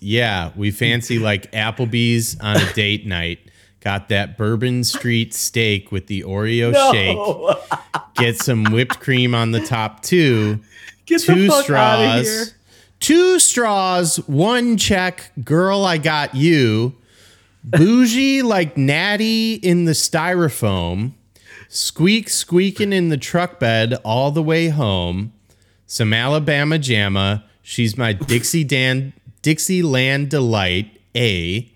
[0.00, 3.38] Yeah, we fancy like Applebee's on a date night.
[3.80, 7.96] Got that Bourbon Street steak with the Oreo shake.
[8.16, 10.60] Get some whipped cream on the top too.
[11.06, 12.24] Get two fuck outta here.
[12.24, 12.54] straws.
[12.98, 15.30] Two straws, one check.
[15.44, 16.94] Girl, I got you.
[17.62, 21.12] Bougie like Natty in the styrofoam.
[21.68, 25.32] Squeak squeaking in the truck bed all the way home.
[25.86, 27.44] Some Alabama jamma.
[27.62, 29.12] She's my Dixie Dan
[29.46, 31.00] Dixieland delight.
[31.14, 31.70] A.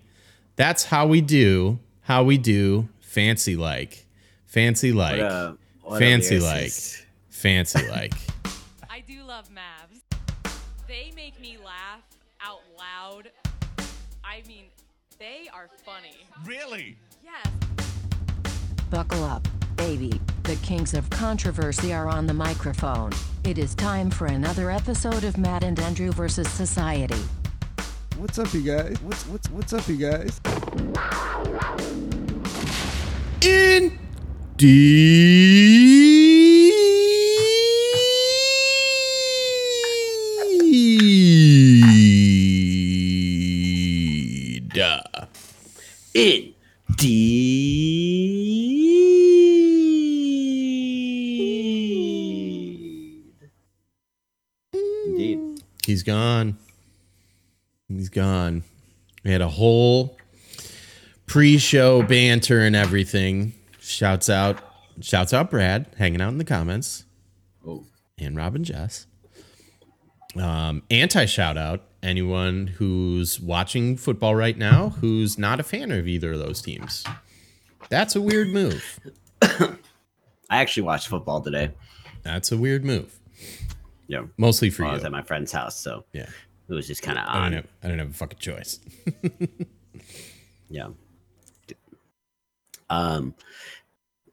[0.57, 1.79] That's how we do.
[2.01, 2.89] How we do.
[2.99, 4.05] Fancy like.
[4.45, 5.21] Fancy like.
[5.21, 6.73] What a- what fancy like.
[7.29, 8.13] Fancy like.
[8.89, 10.01] I do love Mavs.
[10.89, 12.01] They make me laugh
[12.41, 13.31] out loud.
[14.21, 14.65] I mean,
[15.17, 16.17] they are funny.
[16.45, 16.97] Really?
[17.23, 17.47] Yes.
[18.89, 19.47] Buckle up,
[19.77, 20.11] baby.
[20.43, 23.13] The kings of controversy are on the microphone.
[23.45, 27.15] It is time for another episode of Matt and Andrew versus Society.
[28.21, 29.01] What's up, you guys?
[29.01, 30.39] What's what's what's up, you guys?
[33.41, 33.97] Indeed.
[46.13, 46.53] Indeed.
[55.07, 55.63] Indeed.
[55.83, 56.59] He's gone.
[57.97, 58.63] He's gone.
[59.23, 60.17] We had a whole
[61.25, 63.53] pre-show banter and everything.
[63.79, 64.57] Shouts out,
[65.01, 67.05] shouts out Brad hanging out in the comments.
[67.67, 67.85] Oh.
[68.17, 69.05] and Robin Jess.
[70.39, 76.07] Um, anti shout out anyone who's watching football right now who's not a fan of
[76.07, 77.03] either of those teams.
[77.89, 78.99] That's a weird move.
[79.41, 79.77] I
[80.49, 81.71] actually watched football today.
[82.23, 83.19] That's a weird move.
[84.07, 84.23] Yeah.
[84.37, 84.93] Mostly for I you.
[84.95, 86.27] was at my friend's house, so Yeah.
[86.71, 88.79] It was just kind of I don't I don't have a fucking choice.
[90.69, 90.87] Yeah.
[92.89, 93.33] Um.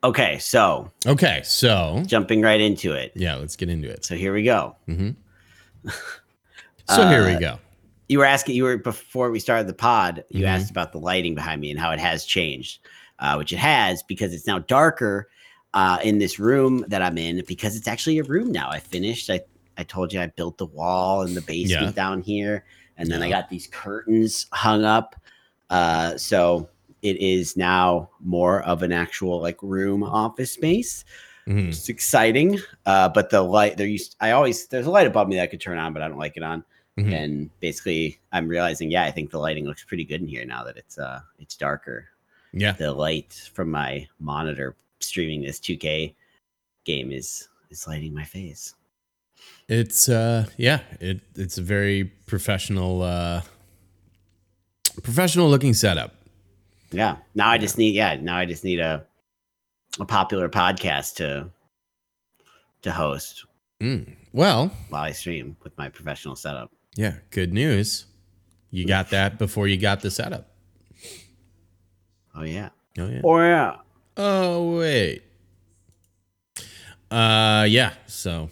[0.05, 3.13] Okay, so Okay, so jumping right into it.
[3.17, 4.05] yeah, let's get into it.
[4.05, 4.77] So here we go.
[6.91, 7.59] So here we Uh, go.
[8.09, 8.55] You were asking.
[8.57, 10.25] You were before we started the pod.
[10.31, 10.49] You Mhm.
[10.49, 12.79] asked about the lighting behind me and how it has changed,
[13.19, 15.29] uh, which it has because it's now darker
[15.75, 18.71] uh, in this room that I'm in because it's actually a room now.
[18.71, 19.29] I finished.
[19.29, 19.41] I
[19.79, 21.93] I told you I built the wall in the basement Yeah.
[21.93, 22.65] down here,
[22.97, 25.15] and then I got these curtains hung up.
[25.71, 26.69] Uh, so
[27.03, 31.05] it is now more of an actual like room office space.
[31.47, 31.69] Mhm.
[31.69, 34.17] It's exciting, uh, but the light there used.
[34.21, 36.19] I always there's a light above me that I could turn on, but I don't
[36.19, 36.65] like it on.
[36.99, 37.13] Mhm.
[37.13, 40.65] And basically, I'm realizing, yeah, I think the lighting looks pretty good in here now
[40.65, 42.09] that it's uh it's darker.
[42.53, 42.73] Yeah.
[42.73, 46.15] The light from my monitor streaming this 2K
[46.85, 48.75] game is is lighting my face.
[49.69, 53.43] It's uh yeah, it it's a very professional uh
[55.03, 56.15] professional looking setup.
[56.91, 57.17] Yeah.
[57.35, 58.17] Now I just need yeah.
[58.17, 59.05] Now I just need a
[60.01, 61.51] a popular podcast to
[62.83, 63.45] to host
[63.81, 64.17] Mm.
[64.33, 66.73] Well, while I stream with my professional setup.
[66.97, 68.07] Yeah, good news.
[68.71, 70.49] You got that before you got the setup.
[72.35, 72.71] Oh yeah.
[72.99, 73.21] Oh yeah.
[73.25, 73.77] Oh yeah.
[74.17, 75.23] Oh wait.
[77.11, 78.51] Uh yeah, so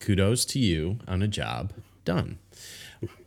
[0.00, 1.72] kudos to you on a job
[2.04, 2.38] done.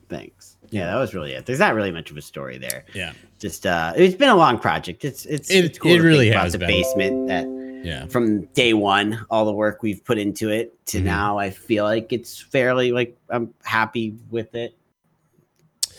[0.10, 0.58] Thanks.
[0.70, 1.46] Yeah, that was really it.
[1.46, 2.86] There's not really much of a story there.
[2.94, 3.14] Yeah.
[3.40, 5.06] Just uh it's been a long project.
[5.06, 6.68] It's it's It- it's cool it really think about has the been.
[6.68, 7.48] basement that
[7.86, 8.06] Yeah.
[8.08, 11.04] from day one, all the work we've put into it to Mhm.
[11.04, 14.76] now, I feel like it's fairly like I'm happy with it.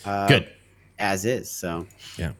[0.03, 0.47] Uh, Good.
[0.99, 1.49] as is.
[1.49, 1.87] So
[2.17, 2.33] Yeah.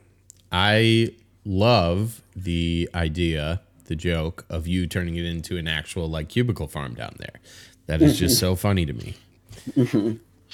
[0.52, 1.10] I
[1.46, 6.94] love the idea, the joke of you turning it into an actual like cubicle farm
[6.96, 7.40] down there.
[7.88, 9.14] That is just so funny to me.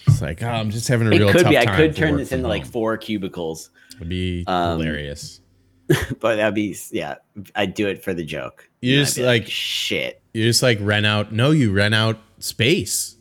[0.08, 1.58] It's like, oh, I'm just having a it real could tough be.
[1.58, 5.40] I could turn this into like four cubicles, It'd be um, hilarious.
[6.20, 7.16] but that'd be yeah.
[7.56, 8.70] I'd do it for the joke.
[8.82, 10.22] You just, I'd like- shit.
[10.34, 11.32] You just like rent out.
[11.34, 13.18] No, you rent out space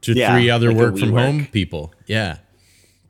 [0.00, 1.24] to Yeah, three other like work from WeWork.
[1.24, 1.92] home people.
[2.06, 2.38] Yeah.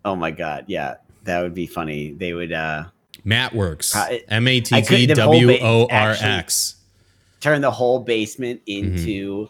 [0.04, 0.94] Oh my god, yeah,
[1.24, 2.12] that would be funny.
[2.12, 2.84] They would uh
[3.24, 3.96] Matt works.
[4.28, 6.76] M A T T could- the whole W O R X.
[7.40, 9.46] turn the whole basement Mm-hmm.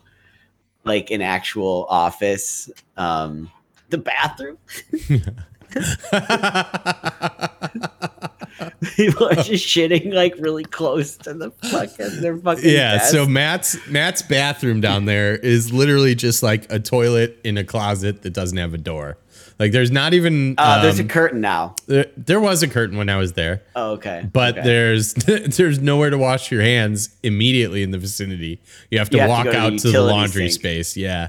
[0.87, 2.71] Like an actual office.
[2.97, 3.50] Um,
[3.91, 4.56] the bathroom.
[8.97, 12.99] People are just shitting like really close to the fucking their fucking Yeah.
[12.99, 13.12] desk.
[13.12, 18.23] So Matt's Matt's bathroom down there is literally just like a toilet in a closet
[18.23, 19.19] that doesn't have a door.
[19.58, 20.55] Like there's not even.
[20.58, 21.75] uh, there's a um, curtain now.
[21.87, 24.29] there, there was a curtain when I was there, Oh, okay.
[24.31, 24.67] but okay.
[24.67, 28.61] there's there's nowhere to wash your hands immediately in the vicinity.
[28.91, 30.61] You have to You have walk to out to the laundry sink.
[30.61, 30.97] space.
[30.97, 31.29] Yeah.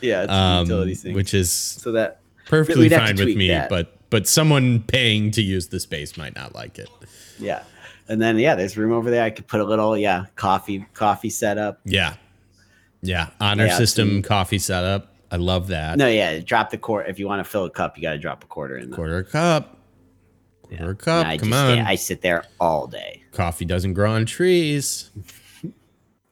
[0.00, 1.14] yeah, it's Um, utility sink.
[1.16, 3.68] which is so that perfectly We'd have to fine with me, that.
[3.68, 6.88] but but someone paying to use the space might not like it.
[7.38, 7.62] Yeah.
[8.08, 9.22] And then yeah, there's room over there.
[9.22, 11.78] I could put a little yeah coffee coffee setup.
[11.84, 12.14] Yeah.
[13.02, 13.28] Yeah.
[13.40, 15.14] Honor Yeah, system coffee setup.
[15.30, 15.98] I love that.
[15.98, 17.08] No, yeah, drop the quarter.
[17.08, 18.90] If you want to fill a cup, you got to drop a quarter in.
[18.90, 18.96] There.
[18.96, 19.76] Quarter a cup.
[20.62, 21.26] Quarter a And cup.
[21.26, 21.76] I Come just, on.
[21.78, 23.22] yeah, I sit there all day.
[23.32, 25.10] Coffee doesn't grow on trees.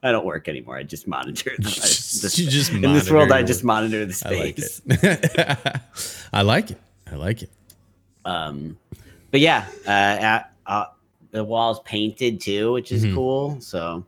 [0.03, 0.77] I don't work anymore.
[0.77, 1.51] I just monitor.
[1.57, 1.63] The,
[2.35, 4.81] the- You just in this world, I just monitor the space.
[4.89, 5.81] I like it.
[6.33, 6.77] I like it.
[7.11, 7.49] I like it.
[8.25, 8.77] Um,
[9.31, 10.85] but yeah, uh, at, uh,
[11.31, 13.13] the wall's painted too, which is Mhm.
[13.13, 13.61] cool.
[13.61, 14.05] So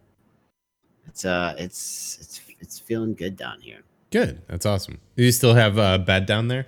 [1.08, 3.80] it's uh, it's it's it's feeling good down here.
[4.12, 4.42] Good.
[4.48, 4.98] That's awesome.
[5.16, 6.66] Do you still have a bed down there?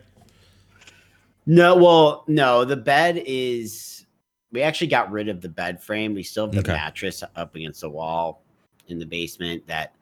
[1.46, 4.06] No, well, no, the bed is.
[4.52, 6.14] We actually got rid of the bed frame.
[6.14, 6.74] We still have the Okay.
[6.74, 8.44] mattress up against the wall
[8.90, 9.94] in the basement that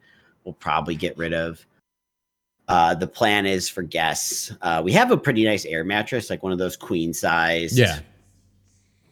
[0.44, 1.64] we'll probably get rid of.
[2.68, 4.52] Uh, the plan is for guests.
[4.60, 8.00] Uh, we have a pretty nice air mattress, like one of those queen size, Yeah.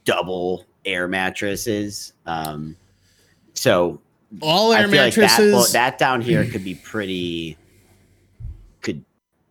[0.04, 2.12] double air mattresses.
[2.26, 2.76] Um,
[3.54, 4.00] so
[4.40, 5.52] All I air feel like that, mattresses.
[5.54, 7.56] well, that down here could be pretty,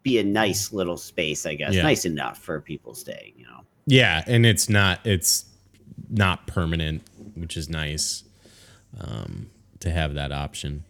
[0.08, 1.74] be a nice little space, I guess.
[1.74, 1.84] Yeah.
[1.84, 3.64] Nice enough for people staying, you know.
[3.86, 5.46] yeah, and it's not it's
[6.10, 7.02] not permanent,
[7.36, 8.24] which is nice
[9.00, 9.50] um,
[9.80, 10.84] to have that option.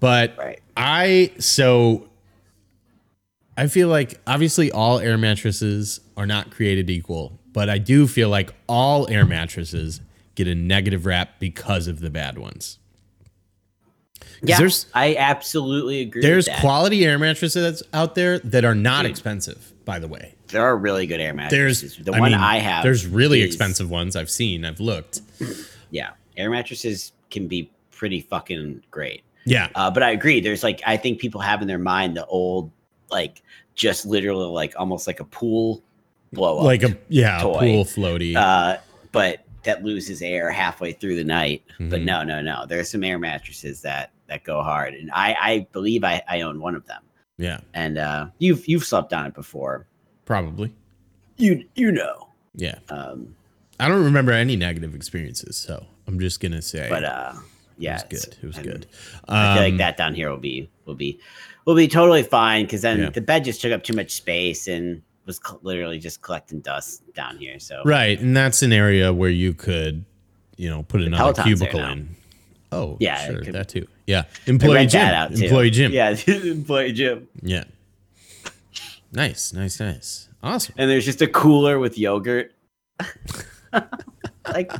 [0.00, 0.60] But Right.
[0.76, 2.08] I so
[3.56, 8.28] I feel like obviously all air mattresses are not created equal, but I do feel
[8.28, 10.00] like all air mattresses
[10.34, 12.78] get a negative rap because of the bad ones.
[14.44, 16.22] 'Cause Yeah, there's I absolutely agree.
[16.22, 16.60] there's with that.
[16.60, 19.10] quality air mattresses out there that are not Dude.
[19.10, 20.34] expensive, by the way.
[20.48, 21.80] there are really good air mattresses.
[21.80, 22.04] There's mattresses.
[22.04, 22.84] the one mean, I have.
[22.84, 24.64] There's really is- expensive ones I've seen.
[24.64, 25.20] I've looked.
[25.90, 29.22] Yeah, air mattresses can be pretty fucking great.
[29.44, 29.68] Yeah.
[29.76, 30.40] Uh, but I agree.
[30.40, 32.72] There's like I think people have in their mind the old
[33.10, 33.42] like
[33.76, 35.82] just literally like almost like a pool
[36.32, 37.58] blow up, like a yeah, a toy.
[37.60, 38.34] pool floaty.
[38.34, 38.78] uh,
[39.12, 41.62] but that loses air halfway through the night.
[41.78, 42.04] But Mhm.
[42.04, 42.66] no, no, no.
[42.66, 46.60] There's some air mattresses that that go hard, and I I believe I I own
[46.60, 47.02] one of them.
[47.38, 49.86] yeah, And uh, you've you've slept on it before.
[50.24, 50.72] probably.
[51.36, 52.28] You you know.
[52.54, 52.78] Yeah.
[52.88, 53.34] Um,
[53.80, 57.32] I don't remember any negative experiences, so I'm just gonna say but uh,
[57.76, 58.36] yeah, it was good.
[58.42, 58.86] It was good.
[59.28, 61.18] I feel like Um, that down here will be will be
[61.64, 63.10] will be totally fine because then Yeah.
[63.10, 67.02] the bed just took up too much space and was cl- literally just collecting dust
[67.14, 67.58] down here.
[67.58, 70.04] So Right, and that's an area where you could,
[70.56, 72.14] you know, put another Peloton's cubicle in.
[72.70, 73.86] Oh, Yeah, sure, could- that too.
[74.06, 75.00] Yeah, employee gym.
[75.00, 75.44] that out too.
[75.44, 75.92] Employee gym.
[75.92, 77.28] Yeah, employee gym.
[77.42, 77.64] yeah.
[79.12, 80.28] Nice, nice, nice.
[80.42, 80.74] Awesome.
[80.76, 82.52] And there's just a cooler with yogurt.
[84.52, 84.72] like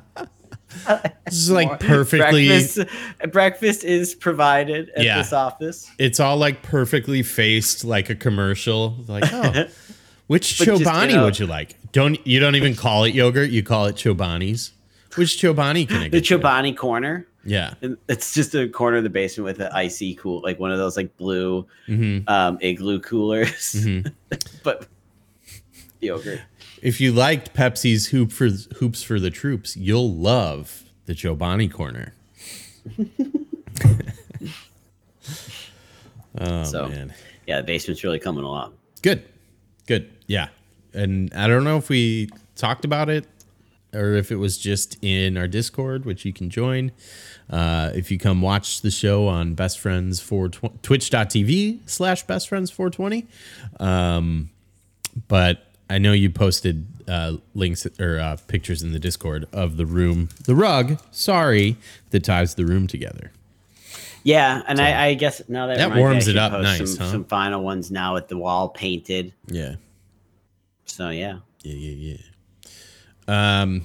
[1.25, 2.49] This is like perfectly.
[2.49, 5.19] breakfast, breakfast is provided at Yeah.
[5.19, 5.91] this office.
[5.99, 8.97] It's all like perfectly faced like a commercial.
[9.06, 9.67] Like, oh,
[10.26, 11.76] which But just, you Chobani know- would you like?
[11.93, 13.50] Don't you don't even call it yogurt?
[13.50, 14.73] You call it Chobani's.
[15.15, 16.31] Which Chobani can I The get?
[16.31, 16.38] you?
[16.38, 17.26] Chobani corner.
[17.44, 17.75] Yeah.
[17.82, 20.79] And it's just a corner of the basement with an icy cool, like one of
[20.79, 24.12] those like blue hmm um, igloo coolers, Mhm.
[24.62, 24.87] but
[26.00, 26.41] yogurt.
[26.82, 32.14] If you liked Pepsi's hoop for hoops for the troops, you'll love the Chobani corner.
[36.38, 37.14] oh So- man.
[37.47, 38.73] Yeah, the basement's really coming along.
[39.02, 39.23] Good.
[39.87, 40.11] Good.
[40.26, 40.49] Yeah.
[40.94, 43.26] And I don't know if we talked about it
[43.92, 46.90] or if it was just in our Discord, which you can join.
[47.50, 52.70] Uh, if you come watch the show on Best Friends for twitch.tv slash Best Friends
[52.70, 53.26] 420.
[53.78, 54.50] Um,
[55.28, 59.86] but I know you posted uh, links or uh, pictures in the Discord of the
[59.86, 61.76] room, the rug, sorry,
[62.10, 63.30] that ties the room together.
[64.22, 67.12] Yeah, and I, I guess now that That warms it up nice, Some, huh?
[67.12, 69.34] some final ones now with the wall painted.
[69.48, 69.74] Yeah.
[70.86, 72.16] So yeah, Yeah, yeah,
[73.28, 73.60] yeah.
[73.62, 73.84] Um,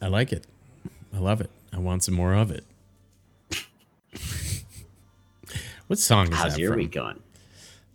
[0.00, 0.46] I like it.
[1.14, 1.50] I love it.
[1.72, 2.64] I want some more of it.
[5.86, 6.78] what song is how's that your from?
[6.80, 7.20] week going?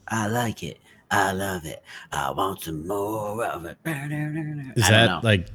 [0.08, 0.79] I like it.
[1.12, 1.84] I love it.
[2.12, 3.77] I want some more of it.
[3.86, 5.20] Is I don't that know.
[5.24, 5.48] like?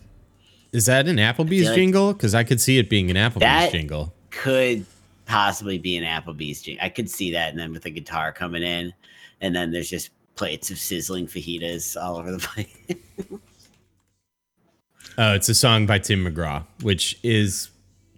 [0.73, 2.12] Is that an Applebee's like- jingle?
[2.12, 4.12] Because I could see it being an Applebee's jingle.
[4.31, 4.87] could
[5.27, 6.85] possibly be an Applebee's jingle.
[6.85, 8.93] I could see that, and then with the guitar coming in,
[9.41, 12.69] and then there's just plates of sizzling fajitas all over the place.
[15.19, 17.71] Oh, it's a song by Tim McGraw, which is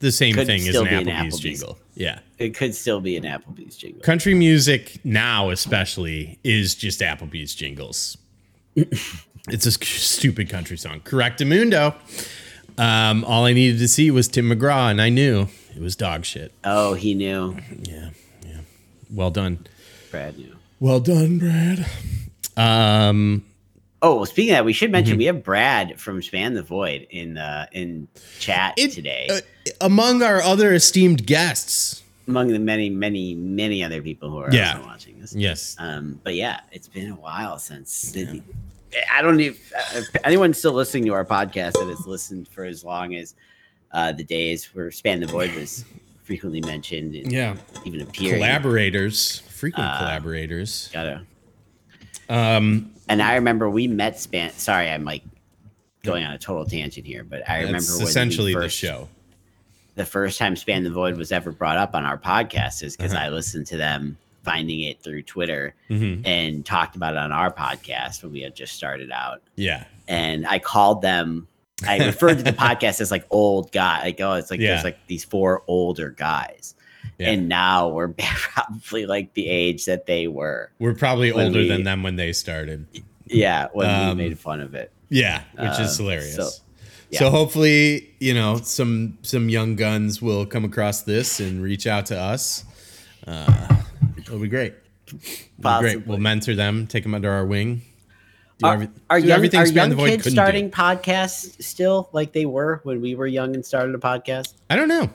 [0.03, 1.41] the same Could thing as an be an Applebee's, Applebee's.
[1.41, 1.79] jingle.
[1.95, 2.19] Yeah.
[2.39, 4.03] it could still be an Applebee's jingle.
[4.03, 8.19] Country music now, especially, is just Applebee's jingles.
[8.77, 11.01] it's a stupid country song.
[11.01, 11.95] Correctamundo.
[12.79, 16.25] Um, all I needed to see was Tim McGraw, and I knew it was dog
[16.25, 16.53] shit.
[16.65, 17.57] Oh, he knew.
[17.83, 18.11] Yeah,
[18.47, 18.61] yeah.
[19.11, 19.67] Well done.
[20.11, 20.57] Brad knew.
[20.81, 21.87] Well done, Brad.
[22.57, 23.45] Um,
[24.05, 25.19] Oh, well, speaking of that, we should mention Mhm.
[25.19, 28.09] we have Brad from Span the Void in uh, in
[28.41, 29.41] chat It- today, Uh,
[29.81, 32.03] among our other esteemed guests.
[32.29, 34.75] among the many, many, many other people who are Yeah.
[34.77, 35.35] also watching this.
[35.35, 35.75] Yes.
[35.79, 38.15] Um, but yeah, it's been a while since.
[39.13, 39.43] I don't know
[39.95, 43.35] If anyone still listening to our podcast that has listened for as long as
[43.93, 45.85] uh, the days where Span the Void was
[46.25, 47.57] frequently mentioned and Yeah.
[47.85, 48.37] even appearing.
[48.41, 50.89] Collaborators, frequent Uh, collaborators.
[50.93, 51.23] Gotta.
[52.33, 54.51] Um, And I remember we met Span.
[54.53, 55.23] Sorry, I'm like
[56.03, 59.09] going on a total tangent here, but I remember essentially the first- show.
[59.95, 63.13] the first time Span the Void was ever brought up on our podcast is because
[63.13, 63.25] Uh-huh.
[63.27, 66.27] I listened to them finding it through Twitter Mhm.
[66.27, 69.43] and talked about it on our podcast when we had just started out.
[69.57, 69.85] Yeah.
[70.09, 71.47] And I called them.
[71.87, 74.03] I referred to the podcast as like old guy.
[74.05, 74.69] Like oh, it's like Yeah.
[74.73, 76.75] there's like these four older guys,
[77.23, 77.31] Yeah.
[77.31, 80.71] and now we're probably like the age that they were.
[80.79, 82.87] We're probably older we- than them when they started.
[83.27, 84.91] Yeah, when Um, we made fun of it.
[85.09, 86.37] Yeah, which Uh, is hilarious.
[86.37, 86.51] so-
[87.19, 92.07] So, hopefully, you know, some some young guns will come across this and reach out
[92.07, 92.65] to us.
[93.27, 93.77] Uh,
[94.19, 94.73] it'll be great.
[95.09, 96.07] It'll be great.
[96.07, 97.83] We'll mentor them, take them under our wing.
[98.59, 100.75] Do Are, every- are do young, everything are Span young the Void kids starting do.
[100.75, 104.55] podcasts still like they were when we were young and started a podcast?
[104.71, 105.11] I don't know.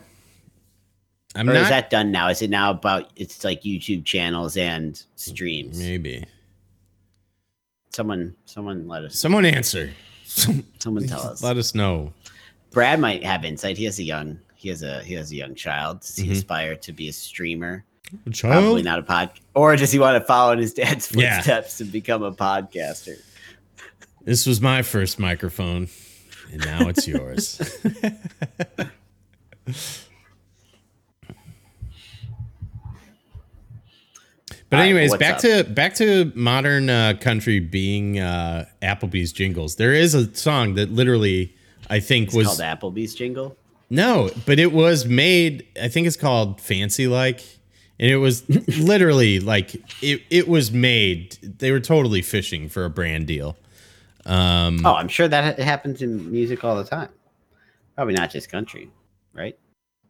[1.37, 1.63] I'm or not.
[1.63, 2.27] is that done now?
[2.29, 5.77] Is it now about it's like YouTube channels and streams?
[5.79, 6.25] maybe
[7.93, 9.91] Someone, someone let us, someone answer.
[10.25, 11.41] someone tell us.
[11.41, 12.13] Let us know.
[12.71, 13.77] Brad might have insight.
[13.77, 16.01] He has a young, he has a, he has a young child.
[16.01, 16.31] Does he Mhm.
[16.33, 17.83] aspire to be a streamer?
[18.09, 18.83] Probably Child.
[18.85, 19.31] not a pod.
[19.53, 21.37] Or does he want to follow in his dad's Yeah.
[21.37, 23.15] footsteps and become a podcaster?
[24.23, 25.89] This was my first microphone,
[26.51, 27.59] and now it's yours.
[34.69, 35.41] But anyways, what's back up?
[35.41, 39.75] to back to modern uh, country being uh, Applebee's jingles.
[39.77, 41.55] There is a song that literally
[41.89, 43.55] I think It's was called Applebee's jingle.
[43.89, 45.65] no, but it was made.
[45.81, 47.39] I think it's called Fancy Like,
[47.97, 48.43] and it was
[48.77, 50.21] literally like it.
[50.29, 51.37] It was made.
[51.41, 53.55] They were totally fishing for a brand deal.
[54.25, 57.07] Um, Oh, I'm sure that ha- happens in music all the time.
[57.95, 58.91] Probably not just country,
[59.33, 59.57] right?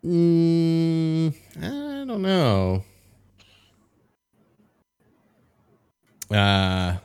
[0.03, 2.83] Mm, I don't know.
[6.31, 6.97] Uh,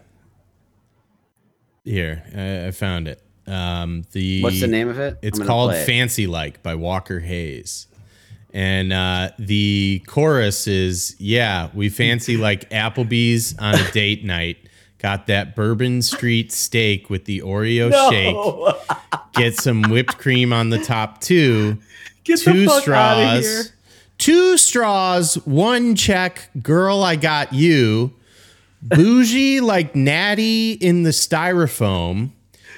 [1.84, 3.22] here I, I found it.
[3.46, 5.18] Um, the What's the name of it?
[5.22, 5.84] It's called it.
[5.84, 7.86] "Fancy Like" by Walker Hayes,
[8.52, 14.58] and uh, the chorus is, "Yeah, we fancy like Applebee's on a date night.
[14.98, 19.32] Got that Bourbon Street steak with the Oreo shake.
[19.34, 21.78] Get some whipped cream on the top too."
[22.24, 23.42] Get two the fuck outta here.
[23.42, 23.72] straws.
[24.18, 26.48] Two straws, one check.
[26.62, 28.12] Girl, I got you.
[28.82, 32.30] Bougie like Natty in the styrofoam.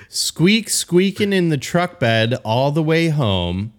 [0.09, 3.73] Squeak squeaking in the truck bed all the way home.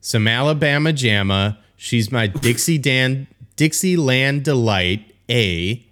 [0.00, 1.58] Some Alabama jamma.
[1.76, 5.14] She's my Dixie Dan Dixieland delight.
[5.30, 5.84] A.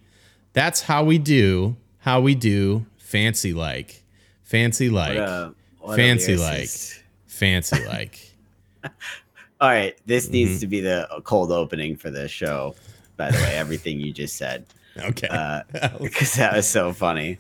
[0.54, 1.76] That's how we do.
[1.98, 2.86] How we do.
[2.98, 4.02] Fancy like.
[4.42, 5.18] Fancy like.
[5.18, 6.68] What a- what Fancy like,
[7.28, 8.32] Fancy like.
[9.60, 10.32] All right, this Mm-hmm.
[10.32, 12.74] needs to be the cold opening for the show.
[13.16, 14.66] By the way, everything you just said,
[14.98, 15.28] Okay.
[15.28, 15.62] uh,
[16.00, 17.36] because that was so funny.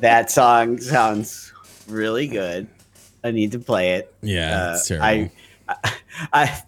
[0.00, 1.52] that song sounds
[1.88, 2.68] really good.
[3.24, 4.14] I need to play it.
[4.22, 4.94] yeah, Uh.
[5.00, 5.30] I,
[5.68, 5.92] I,
[6.32, 6.62] I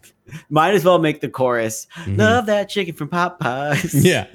[0.48, 1.86] might as well make the chorus.
[2.06, 3.94] Love that chicken from Popeyes.
[3.94, 3.98] Mm-hmm.
[4.02, 4.26] yeah.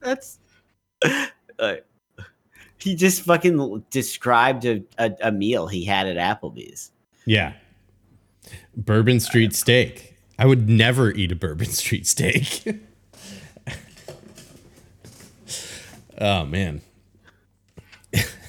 [0.00, 0.38] that's.
[1.58, 1.74] Uh,
[2.78, 6.92] he just fucking described a, a, a meal he had at Applebee's.
[7.26, 7.54] Yeah.
[8.76, 10.16] Bourbon Street steak.
[10.38, 12.62] I would never eat a Bourbon Street steak.
[16.20, 16.80] Oh man.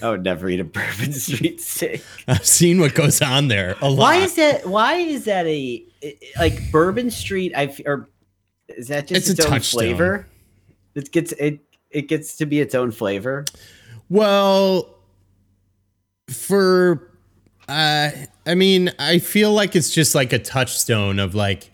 [0.01, 2.03] I would never eat a Bourbon Street steak.
[2.27, 3.97] I've seen what goes on there a lot.
[3.97, 4.65] Why is that?
[4.67, 5.83] Why is that a
[6.37, 7.51] like Bourbon Street?
[7.55, 8.07] I f- or
[8.69, 9.79] is that just It's its, a own touchstone.
[9.79, 10.27] flavor?
[10.93, 11.59] It gets it.
[11.89, 13.45] It gets to be its own flavor.
[14.09, 14.95] Well,
[16.29, 17.09] for
[17.67, 18.11] uh
[18.45, 21.71] I mean, I feel like it's just like a touchstone of like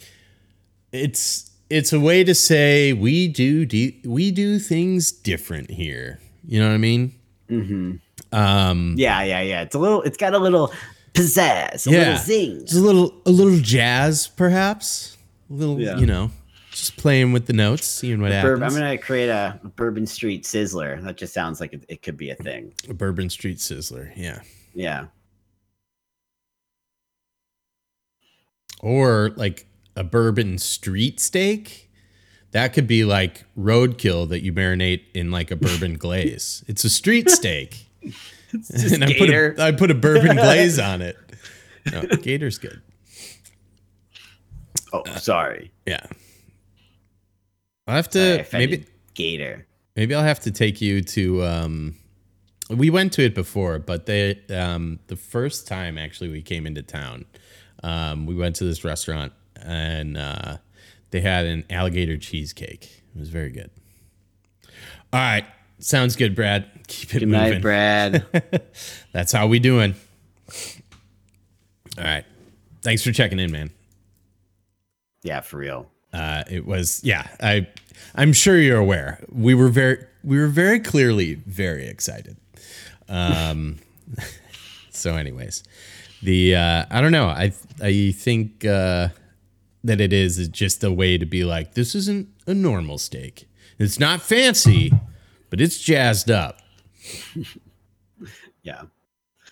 [0.93, 6.19] it's it's a way to say we do de- we do things different here.
[6.45, 7.13] You know what I mean?
[7.49, 8.35] Mm-hmm.
[8.35, 9.61] Um Yeah, yeah, yeah.
[9.61, 10.01] It's a little.
[10.03, 10.71] It's got a little
[11.13, 11.97] pizzazz, a Yeah.
[11.99, 12.59] little zing.
[12.61, 15.17] Just a little a little jazz perhaps.
[15.49, 15.97] A little, Yeah.
[15.97, 16.31] you know,
[16.71, 18.75] just playing with the notes, seeing what Bourbon, happens.
[18.75, 21.01] I'm gonna create a Bourbon Street Sizzler.
[21.03, 22.73] That just sounds like it, it could be a thing.
[22.89, 24.39] a Bourbon Street Sizzler, yeah.
[24.73, 25.07] Yeah.
[28.79, 31.89] Or like a bourbon street steak.
[32.51, 36.63] that could be like roadkill that you marinate in like a bourbon glaze.
[36.67, 37.87] It's a street steak.
[38.03, 41.17] and I put, a, I put a bourbon glaze on it.
[41.91, 42.81] No, gator's good.
[44.93, 45.71] Oh, sorry.
[45.85, 46.05] Yeah.
[47.87, 49.65] I'll have to offended maybe Gator.
[49.95, 51.95] maybe I'll have to take you to um
[52.69, 56.81] we went to it before, but they um the first time actually we came into
[56.81, 57.25] town,
[57.83, 59.33] um we went to this restaurant
[59.65, 60.57] and uh
[61.11, 63.03] they had an alligator cheesecake.
[63.15, 63.69] It was very good.
[65.13, 65.45] All right.
[65.79, 66.69] Sounds good, Brad.
[66.87, 67.51] Keep it Good moving.
[67.53, 68.25] night, Brad.
[69.13, 69.95] That's how we doing.
[71.97, 72.23] All right.
[72.81, 73.71] Thanks for checking in, man.
[75.23, 75.87] yeah, for real.
[76.13, 77.27] Uh, it was yeah.
[77.41, 77.67] I
[78.15, 79.23] I'm sure you're aware.
[79.31, 82.37] We were very we were very clearly very excited.
[83.07, 83.79] Um,
[84.91, 85.63] so, anyways,
[86.21, 87.27] the uh, I don't know.
[87.27, 89.09] I I think uh,
[89.83, 93.47] that it is is just a way to be like this isn't a normal steak.
[93.79, 94.91] It's not fancy,
[95.49, 96.59] but it's jazzed up.
[98.63, 98.83] Yeah.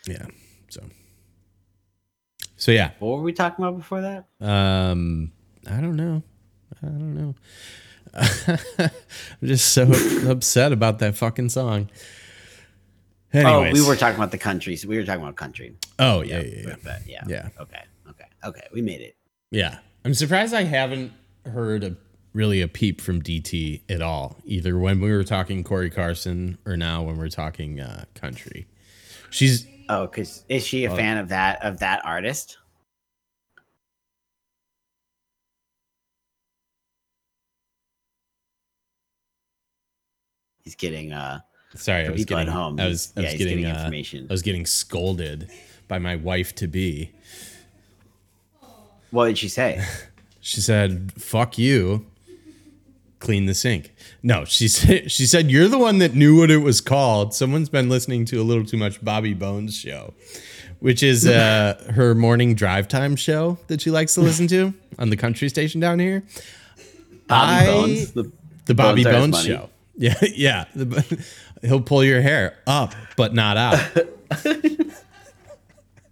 [0.08, 0.26] Yeah.
[0.70, 0.84] So.
[2.58, 2.92] So yeah.
[3.00, 4.26] What were we talking about before that?
[4.40, 5.32] Um,
[5.68, 6.22] I don't know.
[6.84, 7.36] I don't know.
[8.14, 9.92] I'm just so
[10.30, 11.90] upset about that fucking song.
[13.32, 13.72] Anyways.
[13.80, 14.82] Oh, we were talking about the countries.
[14.82, 15.76] So we were talking about country.
[16.00, 16.76] Oh yeah, yeah, yeah.
[16.84, 17.24] But yeah.
[17.28, 17.50] Yeah.
[17.60, 17.84] Okay.
[18.10, 18.26] Okay.
[18.44, 18.68] Okay.
[18.74, 19.16] We made it.
[19.52, 19.80] Yeah.
[20.06, 21.12] I'm surprised I haven't
[21.46, 21.96] heard a
[22.34, 26.78] really a peep from DT at all, either when we were talking Corey Carson or
[26.78, 28.68] now when we're talking uh, country.
[29.30, 32.60] She's Oh, because is she a fan of that of that artist?
[40.64, 41.40] He's getting uh
[41.76, 44.28] sorry, I was getting home, I was I yeah, was getting uh, information.
[44.30, 45.50] I was getting scolded
[45.88, 47.12] by my wife to be.
[49.12, 49.84] What did she say?
[50.42, 52.06] She said, "Fuck you."
[53.20, 53.94] Clean the sink.
[54.24, 57.34] No, she said she said you're the one that knew what it was called.
[57.34, 60.14] Someone's been listening to a little too much Bobby Bones show,
[60.80, 65.10] which is uh, her morning drive time show that she likes to listen to on
[65.10, 66.24] the country station down here.
[67.28, 68.12] Bobby I- Bones.
[68.14, 68.32] The,
[68.66, 69.70] The Bobby Bones Bones show.
[69.98, 70.66] Yeah, yeah.
[70.74, 71.26] The-
[71.62, 73.80] he'll pull your hair up, but not out.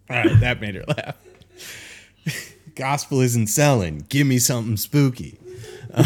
[0.10, 1.15] All right, that made her laugh.
[2.77, 4.05] Gospel isn't selling.
[4.09, 5.37] Give me something spooky.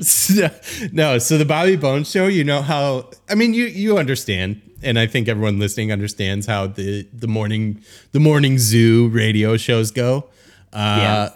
[0.00, 0.48] So-
[0.92, 4.98] no, so the Bobby Bones show, you know how I mean you you understand and
[4.98, 10.28] I think everyone listening understands how the the morning the morning zoo radio shows go.
[10.72, 11.28] Uh Yeah.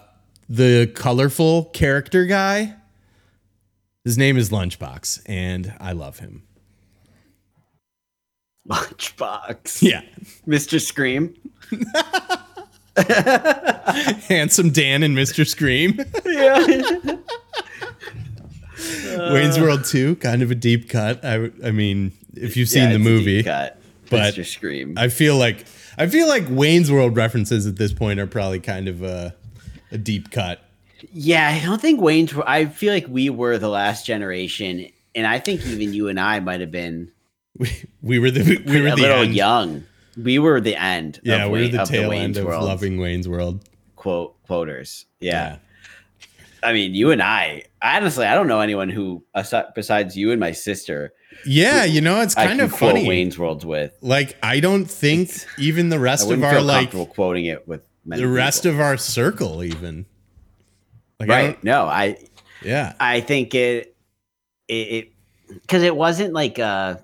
[0.49, 2.75] the colorful character guy
[4.05, 6.43] his name is Lunchbox and I love him.
[8.67, 9.81] Lunchbox.
[9.81, 10.01] Yeah.
[10.47, 10.79] Mr.
[10.79, 11.35] Scream.
[14.27, 15.47] Handsome Dan and Mr.
[15.47, 15.99] Scream.
[16.25, 16.65] Yeah.
[19.33, 21.23] Wayne's World 2, kind of a deep cut.
[21.23, 23.79] I I mean, if you've seen Yeah, the it's a deep movie, cut.
[24.09, 24.45] but Mr.
[24.45, 24.95] Scream.
[24.97, 25.65] I feel like
[25.97, 29.35] I feel like Wayne's World references at this point are probably kind of a,
[29.91, 30.59] a deep cut.
[31.11, 32.33] Yeah, I don't think Wayne's.
[32.45, 36.39] I feel like we were the last generation, and I think even you and I
[36.39, 37.11] might have been
[37.57, 37.69] We,
[38.01, 39.35] we were the we were a the little end.
[39.35, 39.83] young.
[40.17, 41.19] We were the end.
[41.23, 43.67] Yeah, of we were the of tail Wayne's end of World loving Wayne's World.
[43.95, 45.05] quote quoters.
[45.19, 45.57] Yeah.
[46.61, 47.63] I mean, you and I.
[47.81, 49.23] Honestly, I don't know anyone who
[49.75, 51.13] besides you and my sister.
[51.45, 53.05] Yeah, you know, it's I kind of funny.
[53.07, 53.97] Wayne's Worlds with.
[54.01, 58.27] Like I don't think even the rest of our like quoting it with many the
[58.29, 58.75] rest people.
[58.75, 60.05] of our circle even.
[61.19, 61.53] Like I right.
[61.53, 62.17] don't- No, I
[62.63, 62.93] yeah.
[62.99, 63.95] I think it
[64.69, 65.11] it
[65.49, 66.95] because it, wasn't like uh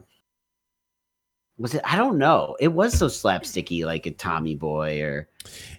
[1.60, 2.56] was it I don't know.
[2.60, 5.30] It was so slapsticky like a Tommy Boy or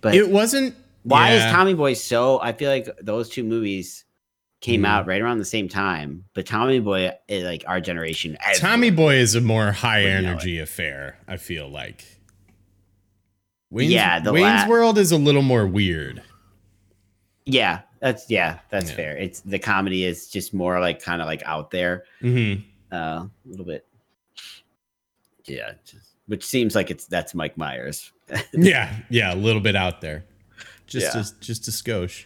[0.03, 1.47] but It wasn't why yeah.
[1.49, 4.05] is Tommy Boy so I feel like those two movies
[4.61, 4.89] came Mhm.
[4.89, 8.37] out right around the same time, but Tommy Boy is like our generation.
[8.57, 12.05] Tommy Boy is a more high energy affair, I feel like.
[13.71, 16.23] Wayne's, Yeah, the Wayne's la- World is a little more weird.
[17.47, 18.97] Yeah, that's yeah, that's Yeah.
[18.97, 19.17] fair.
[19.17, 22.63] It's the comedy is just more like kind of like out there, Mm-hmm.
[22.95, 23.87] uh, a little bit.
[25.51, 28.13] Yeah, just, which seems like it's that's Mike Myers.
[28.53, 30.25] Yeah, yeah, a little bit out there.
[30.87, 31.21] Just Yeah.
[31.23, 32.25] a, just a skosh.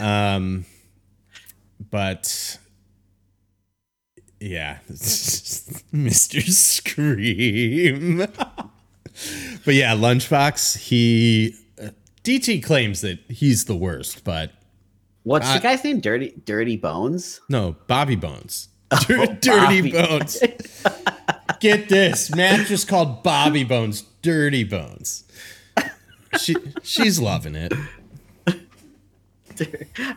[0.00, 0.64] um
[1.90, 2.58] but
[4.40, 6.42] yeah, Mr.
[6.48, 8.18] Scream.
[9.64, 11.90] but yeah, Lunchbox, he uh,
[12.24, 14.52] DT claims that he's the worst, but
[15.24, 16.00] What's the guy's name?
[16.00, 17.40] Dirty Dirty Bones.
[17.48, 18.68] no, Bobby Bones.
[19.06, 19.92] Dir- Dirty Bobby.
[19.92, 20.42] Bones.
[21.62, 22.34] Get this.
[22.34, 25.22] Matt just called Bobby Bones Dirty Bones.
[26.38, 27.72] She she's loving it.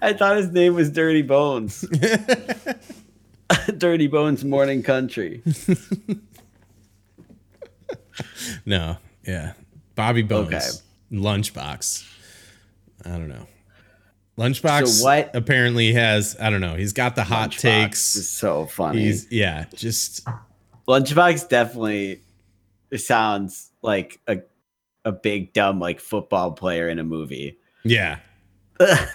[0.01, 1.85] I thought his name was Dirty Bones.
[3.77, 5.43] Dirty Bones Morning Country.
[8.65, 9.53] No, yeah,
[9.95, 10.61] Bobby Bones, Okay.
[11.11, 12.09] Lunchbox.
[13.05, 13.45] I don't know.
[14.37, 16.75] Lunchbox So what- apparently has I don't know.
[16.75, 18.15] He's got the hot Lunchbox takes.
[18.15, 19.01] is so funny.
[19.03, 20.25] He's yeah, just
[20.87, 22.21] Lunchbox definitely
[22.95, 24.39] sounds like a
[25.03, 27.57] a big dumb like football player in a movie.
[27.83, 28.19] yeah.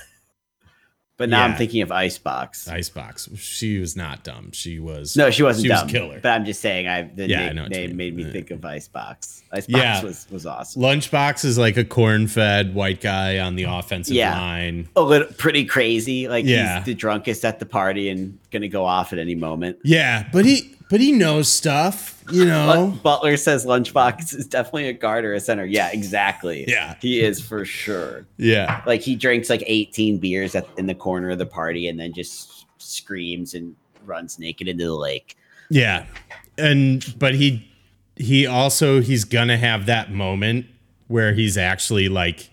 [1.16, 2.66] But now I'm thinking of Icebox.
[2.66, 3.28] Icebox.
[3.36, 4.52] She was not dumb.
[4.52, 5.84] She was No, she wasn't She dumb.
[5.84, 6.18] was killer.
[6.22, 8.50] But I'm just saying, I the Yeah, I what you name made me uh, think
[8.50, 9.42] of Icebox.
[9.52, 10.02] Icebox Yeah.
[10.02, 10.80] was was awesome.
[10.80, 14.34] Lunchbox is like a corn-fed white guy on the offensive Yeah.
[14.34, 14.88] line.
[14.96, 16.26] A little pretty crazy.
[16.26, 16.76] Like Yeah.
[16.78, 19.76] he's the drunkest at the party and gonna go off at any moment.
[19.84, 22.98] Yeah, but he but he knows stuff, you know.
[23.02, 25.64] Butler says Lunchbox is definitely a guard or a center.
[25.64, 26.64] Yeah, exactly.
[26.66, 26.96] Yeah.
[27.00, 28.26] he is for sure.
[28.36, 28.82] yeah.
[28.84, 32.12] Like he drinks like 18 beers at, in the corner of the party and then
[32.12, 35.36] just screams and runs naked into the lake.
[35.70, 36.06] Yeah.
[36.58, 37.70] And but he
[38.16, 40.66] he also he's gonna have that moment
[41.06, 42.50] where he's actually like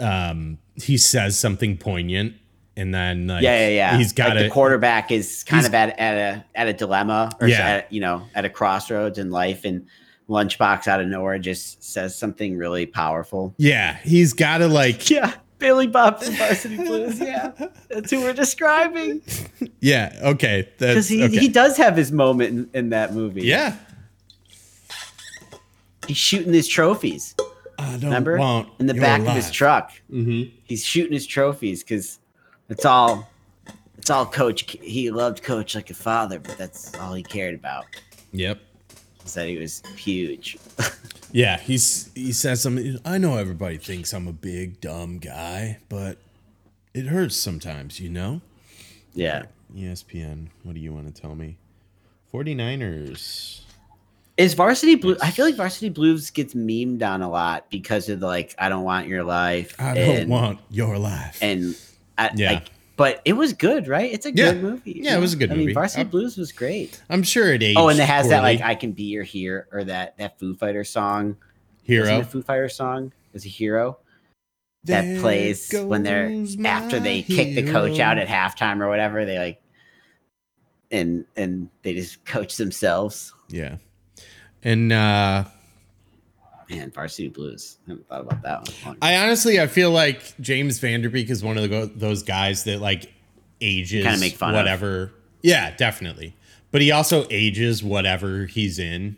[0.00, 2.34] um he says something poignant
[2.76, 3.96] and then like yeah, yeah, yeah.
[3.98, 7.30] he's got like to the quarterback is kind of at, at a at a dilemma
[7.40, 7.66] or Yeah.
[7.68, 9.86] at, you know at a crossroads in life and
[10.28, 13.54] lunchbox out of nowhere just says something really powerful.
[13.58, 17.20] Yeah, he's got to like Yeah, Billy Bob's and Varsity Blues.
[17.20, 17.52] Yeah,
[17.88, 19.22] that's who we're describing
[19.80, 20.68] yeah, okay.
[20.78, 21.36] Because he okay.
[21.38, 23.42] he does have his moment in, in that movie.
[23.42, 23.76] yeah.
[26.06, 27.34] he's shooting his trophies.
[27.78, 28.36] I don't Remember
[28.78, 29.92] in the your back of his truck.
[30.10, 30.50] Mhm.
[30.64, 32.18] He's shooting his trophies because
[32.68, 33.28] it's all
[33.98, 34.76] it's all coach.
[34.80, 37.86] He loved coach like a father, but that's all he cared about.
[38.32, 38.60] Yep.
[39.24, 40.58] Said he was huge.
[41.32, 42.98] Yeah, he's he says something.
[43.04, 46.18] I know everybody thinks I'm a big dumb guy, but
[46.94, 48.40] it hurts sometimes, you know.
[49.12, 49.44] Yeah.
[49.74, 51.58] ESPN, what do you want to tell me?
[52.32, 53.60] 49ers.
[54.36, 55.16] Is Varsity Blue?
[55.20, 58.68] I feel like Varsity Blues gets memed on a lot because of the like, I
[58.68, 59.74] don't want your life.
[59.78, 61.38] I don't and, want your life.
[61.42, 61.76] And
[62.18, 62.52] I, Yeah.
[62.52, 64.10] like, but it was good, right?
[64.12, 64.52] It's a Yeah.
[64.52, 65.00] good movie.
[65.04, 65.66] Yeah, it was a good I movie.
[65.66, 67.00] mean, Varsity I- Blues was great.
[67.10, 67.78] I'm sure it aged.
[67.78, 68.60] Oh, and it has that like.
[68.62, 71.36] I can be your here or that that Foo Fighter song.
[71.82, 72.22] hero.
[72.24, 73.98] Foo Fighter song is a hero
[74.84, 76.32] that There plays when they're
[76.64, 79.24] after they my kick the coach out at halftime or whatever.
[79.24, 79.60] They like
[80.90, 83.32] and and they just coach themselves.
[83.48, 83.76] Yeah.
[84.62, 85.44] And uh
[86.70, 87.76] Man, Varsity Blues.
[87.86, 88.66] I haven't thought about that one.
[88.68, 91.68] in a long I honestly I feel like James Van Der Beek is one of
[91.70, 93.12] the those guys that like
[93.60, 94.56] ages Kinda make fun of.
[94.56, 95.12] whatever.
[95.42, 96.34] Yeah, definitely.
[96.72, 99.16] But he also ages whatever he's in.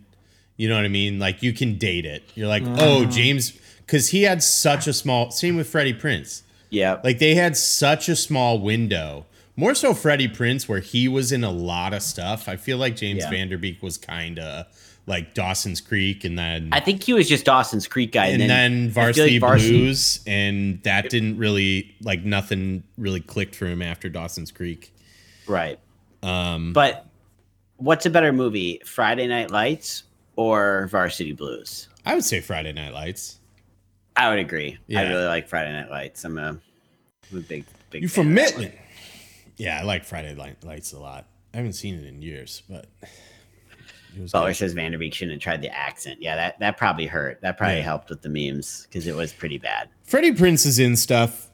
[0.57, 1.19] You know what I mean?
[1.19, 2.23] Like you can date it.
[2.35, 3.13] You're like, "Oh, Mm.
[3.13, 3.53] James
[3.87, 6.43] cuz he had such a small same with Freddie Prinze.
[6.71, 6.99] Yeah.
[7.03, 9.25] Like they had such a small window.
[9.57, 12.49] More so Freddie Prinze where he was in a lot of stuff.
[12.49, 13.31] I feel like James Yeah.
[13.31, 14.67] Van Der Beek was kind of
[15.09, 18.75] like Dawson's Creek and then I think he was just Dawson's Creek guy, and then,
[18.75, 23.83] I feel varsity, like blues and that didn't really like nothing really clicked for him
[23.83, 24.93] after dawson's creek
[25.47, 25.79] right?
[26.23, 27.07] um But
[27.79, 30.05] what's a better movie, Friday Night Lights
[30.37, 31.89] or Varsity Blues?
[32.07, 33.39] i would say friday night lights
[34.21, 34.77] I would agree.
[34.93, 36.25] I really like Friday Night Lights.
[36.25, 36.59] I'm a,
[37.31, 38.03] I'm a big, big.
[38.03, 38.73] you from Midland?
[39.57, 42.87] yeah i like friday Night lights a lot i haven't seen it in years but
[44.27, 44.55] Butler good.
[44.57, 46.19] says Van Der Beek shouldn't have tried the accent.
[46.21, 47.41] Yeah, that, that probably hurt.
[47.43, 47.83] That probably Yeah.
[47.83, 49.89] helped with the memes because it was pretty bad.
[50.05, 51.49] freddie prinze is in stuff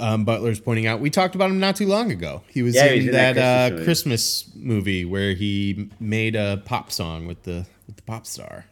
[0.00, 2.86] um, butler's pointing out we talked about him not too long ago he was Yeah,
[2.86, 6.90] in he was in that, that uh, Christmas christmas movie where he made a pop
[6.90, 8.64] song with the with the pop star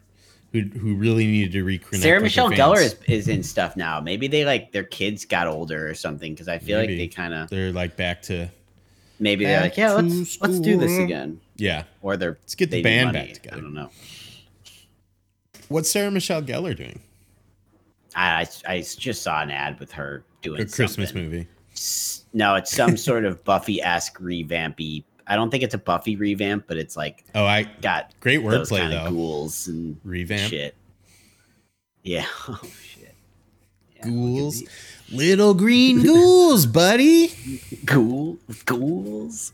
[0.52, 4.00] who, who really needed to reconnect Sarah Michelle Gellar is, is in stuff now.
[4.00, 6.92] Maybe they like their kids got older or something because I feel Maybe.
[6.94, 8.48] like they kind of they're like back to
[9.20, 12.82] maybe they're like yeah let's let's do this again yeah or they're Let's get the
[12.82, 13.26] band money.
[13.26, 13.56] back together.
[13.56, 13.90] I don't know.
[15.68, 17.00] What's Sarah Michelle Gellar doing?
[18.14, 21.24] I, I just saw an ad with her doing A Christmas something.
[21.24, 21.48] movie.
[22.32, 25.04] No, it's some sort of Buffy esque revampy.
[25.26, 28.88] I don't think it's a Buffy revamp, but it's like Oh, I got great wordplay
[28.88, 29.10] though.
[29.10, 30.74] ghouls and Revamp shit.
[32.02, 32.26] Yeah.
[32.48, 33.14] Oh shit.
[33.96, 34.62] Yeah, ghouls,
[35.10, 37.32] little green ghouls, buddy.
[37.84, 39.52] Ghoul ghouls.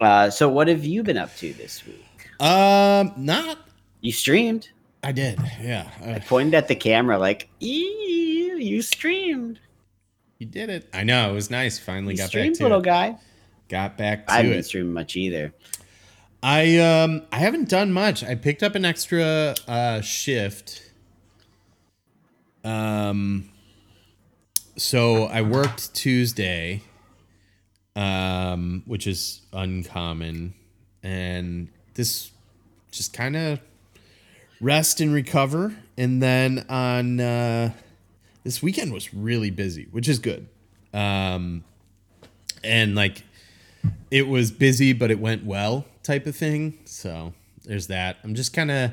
[0.00, 2.04] Uh, so what have you been up to this week?
[2.40, 3.58] Um, not.
[4.00, 4.68] You streamed.
[5.02, 5.38] I did.
[5.60, 7.68] Yeah, I Pointed at the camera like, "Ew,
[8.58, 9.60] you streamed.
[10.38, 10.88] you did it.
[10.92, 11.78] I know it was nice.
[11.78, 12.84] Finally You got back to little it.
[12.84, 13.16] guy."
[13.68, 14.64] Got back to I it.
[14.64, 15.52] streaming much either.
[16.42, 18.22] I um I haven't done much.
[18.22, 20.90] I picked up an extra uh shift.
[22.62, 23.50] Um
[24.76, 26.82] so I worked Tuesday,
[27.96, 30.54] um, which is uncommon,
[31.02, 32.30] and this
[32.90, 33.60] just kind of
[34.60, 35.74] rest and recover.
[35.96, 37.72] And then on uh,
[38.42, 40.48] this weekend was really busy, which is good.
[40.92, 41.64] Um,
[42.62, 43.22] and like
[44.10, 46.78] it was busy, but it went well, type of thing.
[46.84, 48.18] So there's that.
[48.24, 48.92] I'm just kind of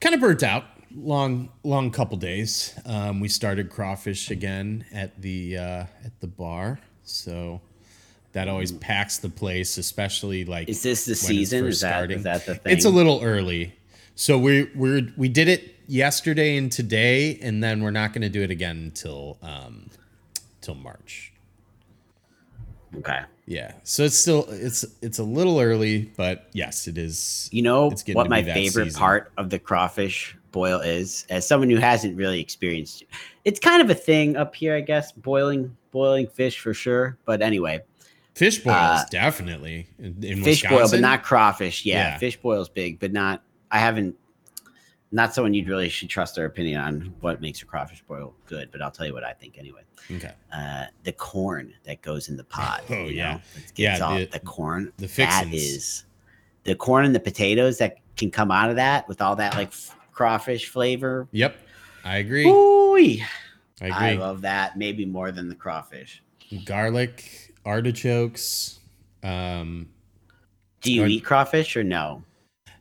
[0.00, 0.64] kind of burnt out.
[0.92, 2.76] Long long couple days.
[2.84, 7.60] Um, we started crawfish again at the uh, at the bar, so
[8.32, 10.68] that always packs the place, especially like.
[10.68, 11.66] Is this the season?
[11.66, 12.72] Is that, is that the thing?
[12.72, 13.74] It's a little early,
[14.14, 18.28] so we we we did it yesterday and today, and then we're not going to
[18.28, 19.90] do it again until um,
[20.60, 21.32] till March.
[22.98, 23.20] okay.
[23.46, 27.48] Yeah, so it's still it's it's a little early, but yes, it is.
[27.50, 29.00] You know what my favorite season.
[29.00, 31.26] part of the crawfish boil is?
[31.30, 33.02] As someone who hasn't really experienced,
[33.44, 35.10] it's kind of a thing up here, I guess.
[35.10, 37.18] Boiling boiling fish for sure.
[37.24, 37.80] But anyway,
[38.40, 41.84] Fish boils Uh, definitely in, in fish boil, but not crawfish.
[41.84, 42.18] Yeah, Yeah.
[42.18, 43.42] fish boil's big, but not.
[43.70, 44.16] I haven't.
[45.12, 48.70] Not someone you'd really should trust their opinion on what makes a crawfish boil good,
[48.72, 49.82] but I'll tell you what I think anyway.
[50.10, 50.32] Okay.
[50.50, 52.82] Uh, the corn that goes in the pot.
[52.88, 53.32] Oh, yeah.
[53.34, 53.40] know?
[53.56, 54.90] It Yeah, gets all- the- the, corn.
[54.96, 55.54] the that fixins.
[55.54, 56.04] is
[56.64, 59.68] the corn and the potatoes that can come out of that with all that like
[59.68, 61.28] f- crawfish flavor.
[61.32, 61.56] Yep,
[62.04, 62.46] I agree.
[62.46, 63.26] Ooh, I
[63.82, 64.18] I agree.
[64.22, 64.78] love that.
[64.78, 66.22] Maybe more than the crawfish.
[66.64, 68.78] Garlic, artichokes.
[69.22, 69.88] Um,
[70.80, 71.10] Do you Good.
[71.10, 72.22] eat crawfish or no?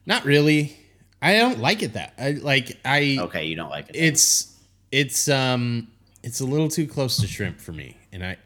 [0.06, 0.76] not really.
[1.22, 2.14] I don't like it that.
[2.18, 2.78] I like.
[2.86, 3.18] I.
[3.20, 3.96] Okay, you don't like it.
[3.96, 4.56] It's
[4.92, 5.88] it's um
[6.24, 8.38] it's a little too close to shrimp for me, and I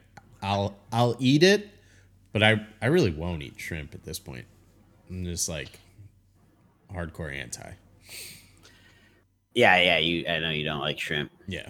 [0.41, 1.69] I'll I'll eat it,
[2.31, 4.45] but I I really won't eat shrimp at this point.
[5.09, 5.79] I'm just like
[6.91, 7.71] hardcore anti.
[9.53, 9.97] yeah, yeah.
[9.99, 11.31] You, I know you don't like shrimp.
[11.47, 11.69] Yeah.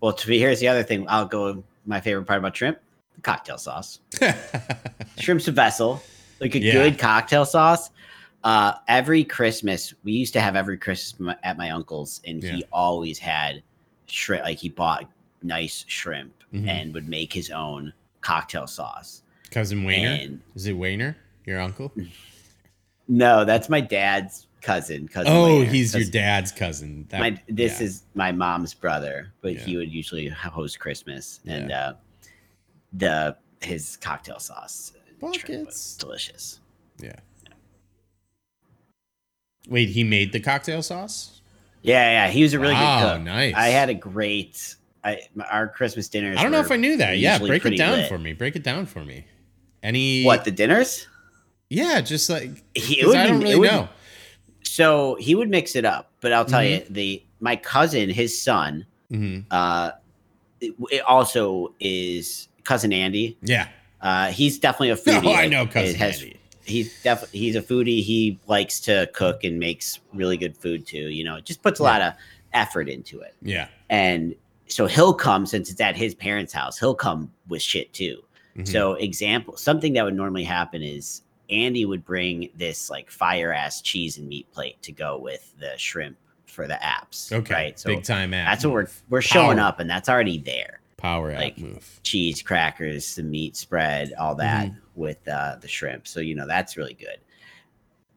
[0.00, 1.06] Well, to be here's the other thing.
[1.08, 1.62] I'll go.
[1.84, 2.78] My favorite part about shrimp:
[3.22, 4.00] cocktail sauce.
[5.18, 6.02] Shrimp's a vessel,
[6.40, 6.72] like a Yeah.
[6.72, 7.90] good cocktail sauce.
[8.44, 12.52] Uh, every Christmas, we used to have every Christmas at my uncle's, and Yeah.
[12.52, 13.62] he always had
[14.06, 14.44] shrimp.
[14.44, 15.08] Like he bought
[15.42, 16.68] nice shrimp Mhm.
[16.68, 19.22] and would make his own cocktail sauce.
[19.50, 20.08] Cousin Wayner.
[20.08, 21.16] And Is it Wayner?
[21.44, 21.92] Your uncle?
[23.08, 25.08] no, that's my dad's cousin.
[25.08, 25.32] Cousin.
[25.32, 27.06] Oh, Wayner, he's your dad's cousin.
[27.10, 27.86] That- My this yeah.
[27.86, 31.80] is my mom's brother, but he would usually host Christmas, and Yeah.
[31.88, 31.94] uh,
[32.92, 35.96] the his cocktail sauce and Buckets.
[35.96, 36.60] delicious.
[36.98, 37.12] Yeah.
[39.68, 41.40] Wait, he made the cocktail sauce?
[41.82, 43.22] Yeah, yeah, he was a really Wow, good cook.
[43.24, 43.54] nice.
[43.56, 44.76] I had a great.
[45.04, 46.38] I my- our Christmas dinners.
[46.38, 47.18] I don't know if I knew that.
[47.18, 48.08] Yeah, break it down lit.
[48.08, 48.32] for me.
[48.32, 49.24] Break it down for me.
[49.82, 51.08] Any What the dinners?
[51.70, 53.88] Yeah, just like He, 'cause I don't it really would- know.
[54.64, 56.84] So he would mix it up, but I'll tell Mm-hmm.
[56.86, 59.90] you, the my cousin, his son, hmm uh,
[60.60, 63.36] it, it also is cousin Andy.
[63.42, 63.68] Yeah.
[64.00, 65.26] Uh, he's definitely a No, foodie.
[65.34, 66.38] I like, know cousin has- Andy.
[66.64, 68.04] He's definitely he's a foodie.
[68.04, 71.08] He likes to cook and makes really good food too.
[71.08, 72.12] You know, it just puts a lot of
[72.52, 73.34] effort into it.
[73.42, 73.66] Yeah.
[73.90, 74.36] And
[74.68, 76.78] so he'll come since it's at his parents' house.
[76.78, 78.22] He'll come with shit too.
[78.56, 78.68] Mhm.
[78.68, 83.80] So example, something that would normally happen is Andy would bring this like fire ass
[83.82, 87.32] cheese and meat plate to go with the shrimp for the apps.
[87.32, 87.54] okay.
[87.54, 87.78] right.
[87.80, 88.46] So Big time app.
[88.48, 89.66] that's what we're we're showing Power.
[89.66, 90.78] up, and that's already there.
[91.02, 92.00] Power like- app move.
[92.02, 94.78] Cheese, crackers, the meat spread, all that Mm-hmm.
[94.94, 96.06] with uh, the shrimp.
[96.06, 97.18] So you know that's really good.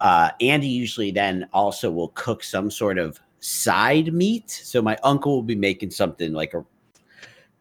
[0.01, 4.49] Uh, Andy usually then also will cook some sort of side meat.
[4.49, 6.65] So my uncle will be making something like a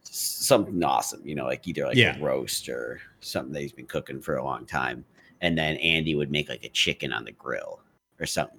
[0.03, 2.17] something awesome, you know, like either like Yeah.
[2.17, 5.05] a roast or something that he's been cooking for a long time.
[5.41, 7.81] And then Andy would make like a chicken on the grill
[8.21, 8.59] or something.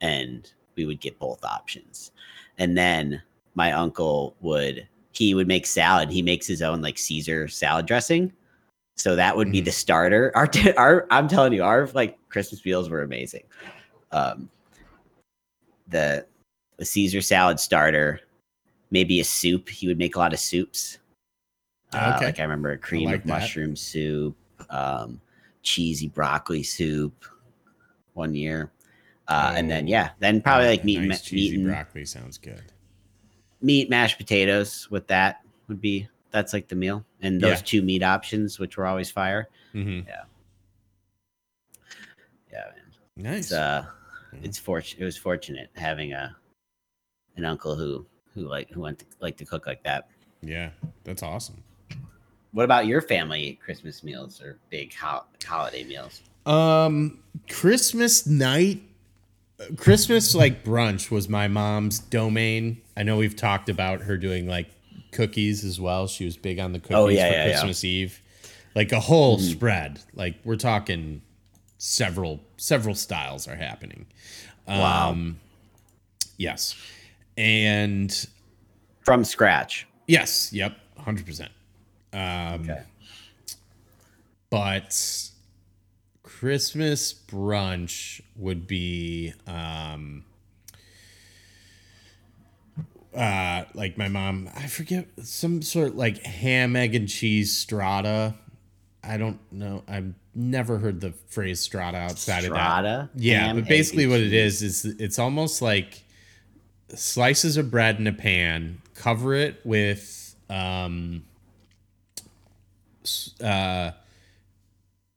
[0.00, 2.12] And we would get both options.
[2.58, 3.22] And then
[3.54, 6.10] my uncle would he would make salad.
[6.10, 8.32] He makes his own like Caesar salad dressing.
[8.96, 9.66] So that would be Mhm.
[9.66, 10.32] the starter.
[10.36, 10.48] Our,
[10.78, 13.44] our I'm telling you, our like Christmas meals were amazing.
[14.12, 14.48] Um,
[15.88, 16.26] the
[16.78, 18.20] the Caesar salad starter,
[18.90, 19.68] maybe a soup.
[19.68, 20.98] He would make a lot of soups.
[21.92, 22.26] Uh, Okay.
[22.26, 23.28] Like I remember a cream like of that.
[23.28, 24.36] mushroom soup,
[24.70, 25.20] um,
[25.62, 27.24] cheesy broccoli soup
[28.14, 28.70] one year.
[29.28, 29.88] Uh, and then Oh.
[29.88, 32.62] yeah, then probably like meat, nice ma- cheesy meat, and, broccoli sounds good.
[33.66, 37.64] Meat mashed potatoes with that would be that's like the meal and those Yeah.
[37.70, 40.24] two meat options which were always fire hmm yeah
[42.52, 42.72] man.
[43.16, 43.44] Nice.
[43.46, 43.84] it's uh
[44.34, 44.44] Mhm.
[44.44, 46.36] it's fortunate it was fortunate having a
[47.36, 50.08] an uncle who who like who went to like to cook like that
[50.42, 50.70] yeah,
[51.04, 51.62] that's awesome.
[52.52, 57.18] what about your family christmas meals or big ho- holiday meals Um,
[57.50, 58.80] Christmas night,
[59.76, 62.80] Christmas like brunch was my mom's domain.
[62.96, 64.68] I know we've talked about her doing like
[65.12, 66.06] cookies as well.
[66.06, 67.50] She was big on the cookies Oh, yeah, for yeah, yeah.
[67.52, 68.20] Christmas Eve.
[68.74, 69.50] Like a whole Mm-hmm.
[69.50, 70.00] spread.
[70.14, 71.22] Like we're talking
[71.78, 74.06] several several styles are happening.
[74.66, 75.10] Wow.
[75.10, 75.38] Um,
[76.38, 76.74] yes.
[77.38, 78.26] And
[79.02, 79.86] From scratch.
[80.06, 81.48] yes, yep, 100%.
[82.12, 82.80] Um, Okay.
[84.50, 85.30] but
[86.22, 90.24] Christmas brunch would be um
[93.16, 98.34] uh like my mom I forget some sort of like ham egg and cheese strata.
[99.02, 99.84] I don't know.
[99.88, 102.80] I've never heard the phrase strata outside of that.
[102.80, 103.10] Strata?
[103.14, 106.02] Yeah, Ham, but basically what it is is it's almost like
[106.94, 111.24] slices of bread in a pan, cover it with um
[113.42, 113.92] uh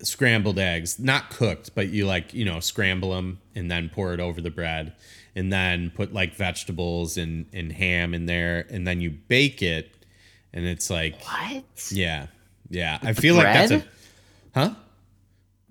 [0.02, 4.20] scrambled eggs, not cooked, but you like, you know, scramble them and then pour it
[4.20, 4.94] over the bread
[5.36, 9.92] and then put like vegetables and and ham in there and then you bake it
[10.54, 11.64] and it's like What?
[11.92, 12.28] yeah.
[12.70, 13.00] Yeah.
[13.02, 13.84] I feel like that's a?
[14.54, 14.74] Huh?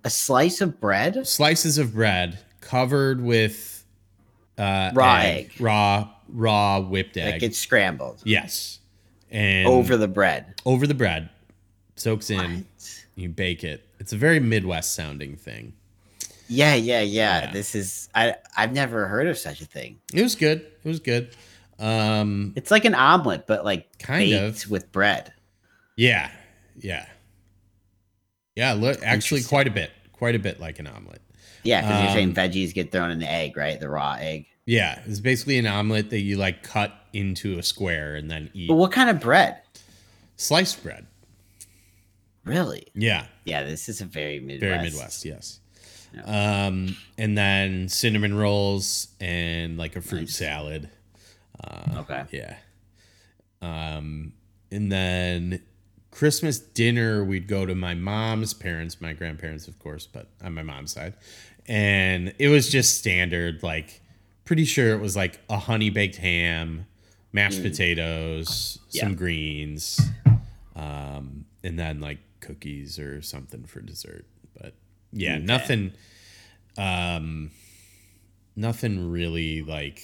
[0.04, 1.26] A slice of bread?
[1.26, 3.84] Slices of bread covered with
[4.56, 5.52] uh Raw egg.
[5.60, 7.34] Raw raw whipped egg.
[7.34, 8.78] Like it's scrambled yes.
[9.30, 10.54] And over the bread.
[10.64, 11.28] over the bread.
[11.96, 12.38] Soaks in.
[12.38, 13.04] What?
[13.16, 13.84] You bake it.
[13.98, 15.72] It's a very Midwest sounding thing.
[16.48, 17.52] Yeah, yeah, yeah, Yeah.
[17.52, 19.98] This is I I've never heard of such a thing.
[20.12, 20.60] It was good.
[20.60, 21.34] It was good.
[21.78, 24.68] Um It's like an omelet, but like Kind of.
[24.70, 25.32] with bread.
[25.96, 26.30] yeah.
[26.80, 27.06] Yeah.
[28.56, 29.90] Yeah, look actually quite a bit.
[30.12, 31.20] Quite a bit like an omelet.
[31.62, 33.78] Yeah, because you're saying Um, veggies get thrown in the egg, right?
[33.78, 34.46] The raw egg.
[34.66, 38.68] Yeah, it's basically an omelet that you like cut into a square and then eat.
[38.68, 39.60] But what kind of bread?
[40.36, 41.06] Sliced bread.
[42.44, 42.86] Really?
[42.94, 44.60] Yeah, Yeah, this is a very Midwest.
[44.60, 45.60] very Midwest, yes.
[46.24, 50.36] Um and then cinnamon rolls and like a fruit Nice.
[50.36, 50.90] salad.
[51.96, 52.24] Okay.
[52.30, 52.56] Yeah.
[53.60, 54.32] Um,
[54.70, 55.60] and then
[56.10, 60.62] Christmas dinner, we'd go to my mom's parents, my grandparents, of course, but on my
[60.62, 61.14] mom's side.
[61.66, 64.00] And it was just standard, like,
[64.44, 66.86] pretty sure it was like a honey baked ham,
[67.32, 69.02] mashed potatoes, Yeah.
[69.02, 70.00] some greens,
[70.76, 74.24] um, and then like cookies or something for dessert.
[75.12, 75.44] Yeah, Okay.
[75.44, 75.92] nothing,
[76.76, 77.50] um,
[78.56, 80.02] nothing really like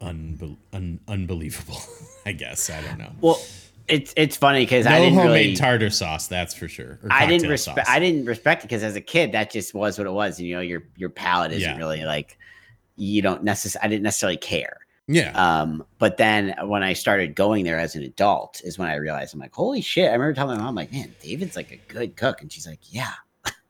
[0.00, 1.78] unbel- un- unbelievable.
[2.26, 3.12] I guess I don't know.
[3.20, 3.40] Well,
[3.88, 5.56] it's it's funny because I no didn't homemade really.
[5.56, 6.98] tartar sauce, that's for sure.
[7.10, 7.88] I didn't respect.
[7.88, 10.40] I didn't respect it because as a kid, that just was what it was.
[10.40, 11.76] You know, your your palate isn't Yeah.
[11.78, 12.38] really like
[12.96, 13.84] you don't necessarily.
[13.86, 14.76] I didn't necessarily care.
[15.08, 18.94] Yeah, Um, but then when I started going there as an adult, is when I
[18.94, 20.08] realized I'm like, holy shit!
[20.08, 22.78] I remember telling my mom, like, man, David's like a good cook, and she's like,
[22.84, 23.12] yeah.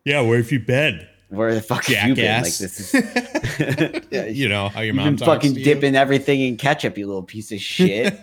[0.05, 0.21] yeah.
[0.21, 2.43] Where have you been, Where the fuck have you been?
[2.43, 4.05] Like this is.
[4.11, 5.65] Yeah, you know how your mom fucking to you?
[5.65, 8.15] dipping everything in ketchup, you little piece of shit.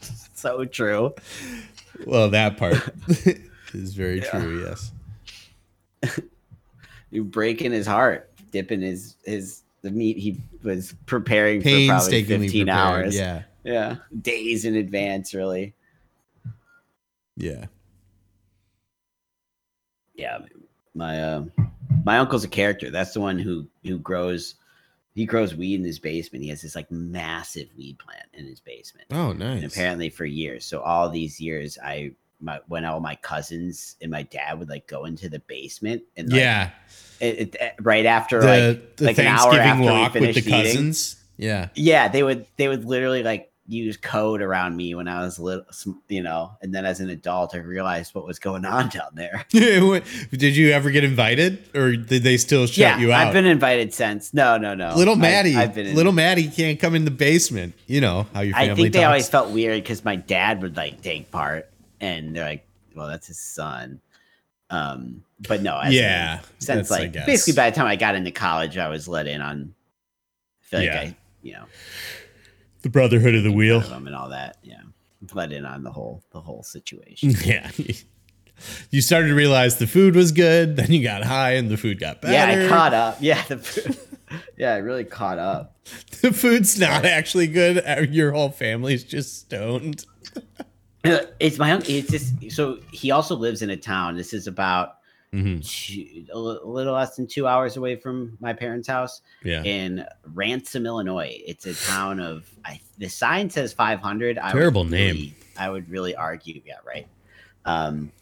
[0.34, 1.12] so true.
[2.06, 2.76] Well, that part
[3.74, 4.64] is very true.
[4.64, 4.92] Yes.
[7.10, 12.48] You breaking his heart, dipping his his the meat he was preparing for probably Painstakingly
[12.48, 12.78] 15 prepared.
[12.78, 13.16] hours.
[13.16, 13.42] Yeah.
[13.64, 13.96] Yeah.
[14.20, 15.74] Days in advance, really.
[17.36, 17.66] Yeah.
[20.14, 20.38] Yeah.
[20.94, 21.44] My uh
[22.04, 22.90] my uncle's a character.
[22.90, 24.56] That's the one who who grows
[25.14, 26.44] he grows weed in his basement.
[26.44, 29.06] He has this like massive weed plant in his basement.
[29.12, 29.64] Oh, and nice.
[29.64, 30.64] apparently for years.
[30.64, 34.86] So all these years, I my when all my cousins and my dad would like
[34.86, 36.70] go into the basement and like, yeah.
[37.20, 40.22] it, it- eh, right after The, like the like an hour after we walk with
[40.22, 40.52] the finished eating.
[40.52, 41.16] cousins.
[41.38, 41.68] Yeah.
[41.74, 45.64] yeah, they would they would literally like use code around me when I was little,
[46.08, 49.44] you know, and then as an adult, I realized what was going on down there.
[49.50, 53.26] did you ever get invited, or did they still shut yeah, you out?
[53.26, 54.32] I've been invited since.
[54.32, 54.94] No, no, no.
[54.94, 57.74] little Maddie, I've, been little Maddie can't come in the basement.
[57.86, 60.76] You know how your family I think they always felt weird because my dad would
[60.76, 61.68] like take part,
[62.00, 64.00] and they're like, "Well, that's his son."
[64.70, 68.88] Um, but no, yeah, since like basically by the time I got into college, I
[68.88, 69.74] was let in on.
[70.62, 71.00] I feel like Yeah.
[71.00, 71.64] I, you know,
[72.82, 73.78] the Brotherhood of the Wheel.
[73.78, 74.56] of and all that.
[74.64, 74.80] Yeah,
[75.34, 77.32] let in on the whole the whole situation.
[77.44, 77.70] Yeah.
[78.90, 82.00] You started to realize the food was good, then you got high and the food
[82.00, 82.32] got better.
[82.32, 83.18] yeah, I caught up.
[83.20, 83.98] Yeah, the food-
[84.56, 85.76] yeah, I really caught up.
[86.22, 87.78] The food's not actually good.
[87.86, 90.06] Uh, Your whole family's just stoned.
[91.40, 91.90] It's my uncle.
[91.90, 94.16] It's just so he also lives in a town.
[94.16, 94.98] This is about
[95.32, 95.62] Mhm.
[95.68, 99.20] two, a little less than two hours away from my parents' house.
[99.44, 99.62] Yeah.
[99.64, 100.04] in
[100.34, 101.40] Ransom, Illinois.
[101.46, 104.36] It's a town of I, the sign says 500.
[104.50, 105.14] Terrible would name.
[105.14, 107.06] really- I would really argue, yeah, right.
[107.64, 108.12] Um,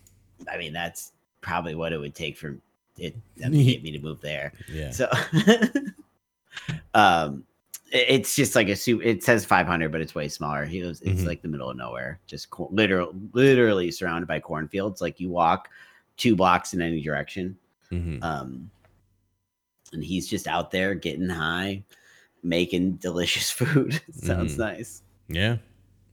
[0.50, 2.56] I mean that's probably what it would take for
[2.98, 4.52] it to get me to move there.
[4.72, 4.90] Yeah.
[4.90, 5.10] So,
[6.94, 7.44] um,
[7.94, 9.02] It's just like a suit.
[9.06, 10.64] It says 500, but it's way smaller.
[10.64, 11.26] He goes, it's Mhm.
[11.26, 15.00] like the middle of nowhere, just co- literal, literally surrounded by cornfields.
[15.00, 15.68] Like you walk
[16.16, 17.56] two blocks in any direction.
[17.92, 18.22] Mhm.
[18.22, 18.70] Um,
[19.92, 21.84] and he's just out there getting high,
[22.42, 24.00] making delicious food.
[24.12, 24.58] Sounds Mhm.
[24.58, 25.02] nice.
[25.28, 25.58] Yeah.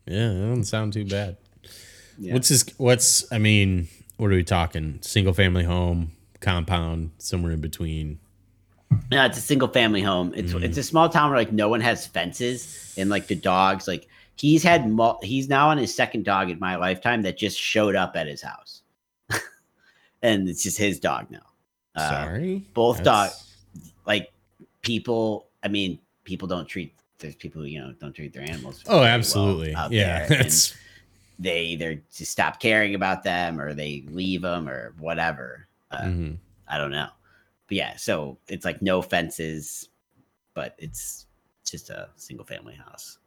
[0.05, 1.37] Yeah, that doesn't sound too bad.
[2.19, 2.33] Yeah.
[2.33, 4.99] What's his what's I mean, what are we talking?
[5.01, 6.11] Single family home,
[6.41, 8.19] compound, somewhere in between.
[9.11, 10.33] Yeah, it's a single family home.
[10.35, 10.63] It's Mhm.
[10.63, 14.07] it's a small town where like no one has fences and like the dogs like
[14.37, 17.95] he's had mul- he's now on his second dog in my lifetime that just showed
[17.95, 18.81] up at his house.
[20.21, 21.39] and it's just his dog now.
[21.95, 22.65] Uh, Sorry.
[22.73, 23.55] both dogs
[24.05, 24.31] like
[24.81, 28.83] people I mean people don't treat there's people who you know don't treat their animals.
[28.87, 29.75] Oh, well absolutely.
[29.75, 30.25] out yeah.
[30.29, 30.73] That's
[31.37, 35.67] they either just stop caring about them or they leave them or whatever.
[35.91, 36.37] Uh, mhm.
[36.67, 37.09] I don't know.
[37.71, 39.87] But yeah, so it's like no fences,
[40.53, 41.25] but it's
[41.65, 43.17] just a single family house.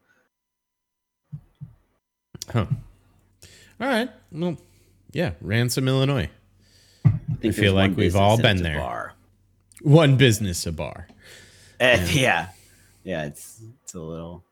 [2.53, 2.67] Huh.
[3.81, 4.11] All right.
[4.31, 4.59] Well,
[5.13, 6.29] yeah, Ransom, Illinois.
[7.07, 8.77] I, I feel like we've all been there.
[8.77, 9.15] Bar.
[9.81, 11.09] One business, a bar.
[11.81, 12.49] Uh, yeah.
[13.03, 14.45] Yeah, it's it's a little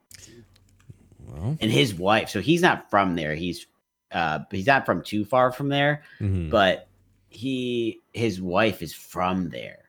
[1.28, 3.34] Well, and his wife, so he's not from there.
[3.34, 3.66] He's
[4.10, 6.48] uh he's not from too far from there, mhm.
[6.48, 6.88] but
[7.28, 9.81] he his wife is from there.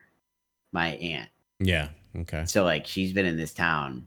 [0.74, 1.30] My aunt.
[1.60, 1.88] yeah.
[2.16, 2.44] Okay.
[2.46, 4.06] So like she's been in this town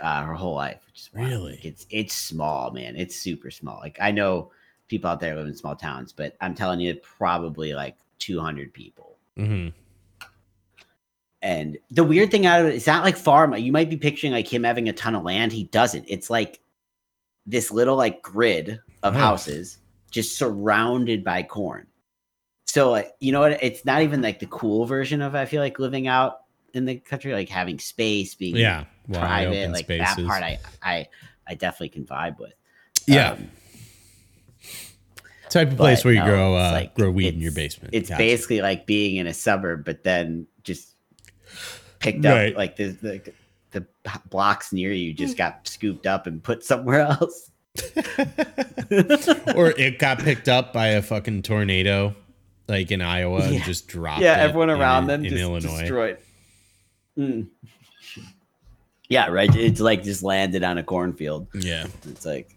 [0.00, 0.80] uh her whole life.
[1.12, 1.52] Really?
[1.52, 2.96] Like, it's it's small, man.
[2.96, 3.78] It's super small.
[3.80, 4.50] Like I know
[4.88, 9.16] people out there live in small towns, but I'm telling you, probably like 200 people.
[9.36, 9.68] Mm-hmm.
[11.42, 13.54] And the weird thing out of it, it's not like farm.
[13.54, 15.52] You might be picturing like him having a ton of land.
[15.52, 16.04] He doesn't.
[16.08, 16.60] It's like
[17.46, 19.18] this little like grid of Oh.
[19.18, 19.78] houses
[20.10, 21.86] just surrounded by corn.
[22.68, 23.62] So you know what?
[23.62, 26.40] It's not even like the cool version of I feel like living out
[26.74, 28.84] in the country, like having space, being Yeah.
[29.10, 29.48] Private.
[29.62, 30.16] open Like spaces.
[30.16, 31.08] that part, I I
[31.46, 32.52] I definitely can vibe with.
[33.06, 33.32] Yeah.
[33.32, 33.50] Um,
[35.48, 37.94] Type of place where you no, grow uh, like- grow weed in your basement.
[37.94, 38.18] It's Gotcha.
[38.18, 40.94] basically like being in a suburb, but then just
[42.00, 42.52] picked Right.
[42.52, 43.32] up like the, the
[43.70, 43.86] the
[44.28, 47.50] blocks near you just got scooped up and put somewhere else.
[49.54, 52.14] or it got picked up by a fucking tornado,
[52.68, 54.20] like in Iowa, and just dropped.
[54.22, 55.80] yeah, it everyone in- around them in just Illinois.
[55.80, 56.18] destroyed.
[57.18, 57.48] Mm.
[59.08, 59.54] Yeah, right.
[59.56, 61.46] It's like just landed on a cornfield.
[61.54, 62.54] Yeah, It's like,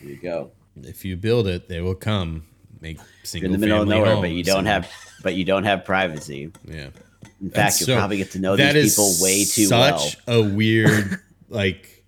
[0.00, 0.50] here you go.
[0.82, 2.44] if you build it, they will come.
[2.80, 4.90] Make You're single in the middle of family nowhere, but you don't and- have,
[5.22, 6.52] but you don't have privacy.
[6.68, 6.88] Yeah,
[7.40, 9.98] In That's fact, you'll so- probably get to know that these people way too well.
[9.98, 12.04] such a weird like.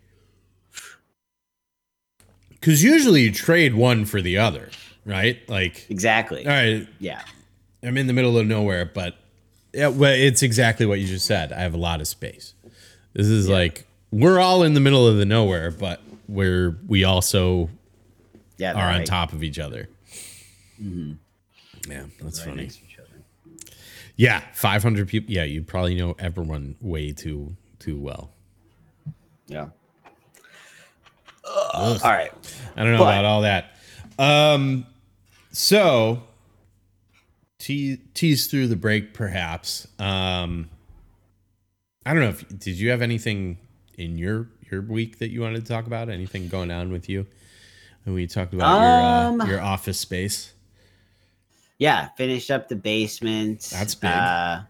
[2.50, 4.70] Because usually you trade one for the other,
[5.04, 5.38] right?
[5.48, 6.44] Like, Exactly.
[6.46, 7.22] all right, Yeah.
[7.82, 9.16] I'm in the middle of nowhere, but
[9.72, 11.52] yeah, well, it's exactly what you just said.
[11.52, 12.54] I have a lot of space.
[13.12, 17.70] This is like we're all in the middle of the nowhere, but we're we also
[18.58, 18.72] Yeah.
[18.74, 19.88] are on top of each other.
[20.82, 21.12] Mm-hmm.
[21.90, 22.62] Yeah, that's Right funny.
[22.62, 23.72] next to each other.
[24.16, 25.32] Yeah, 500 people.
[25.32, 28.30] Yeah, you probably know everyone way too too well.
[29.46, 29.68] Yeah.
[31.74, 32.32] All right.
[32.76, 33.76] I don't know But- about all that.
[34.18, 34.86] Um,
[35.52, 36.22] so
[37.66, 39.88] te- tease through the break, perhaps.
[39.98, 40.70] Um,
[42.04, 43.58] I don't know if did you have anything
[43.98, 46.08] in your your week that you wanted to talk about?
[46.08, 47.26] Anything going on with you?
[48.04, 50.52] And we talked about your uh, Um, your office space.
[51.78, 53.68] Yeah, finished up the basement.
[53.72, 54.10] That's big.
[54.12, 54.60] Uh,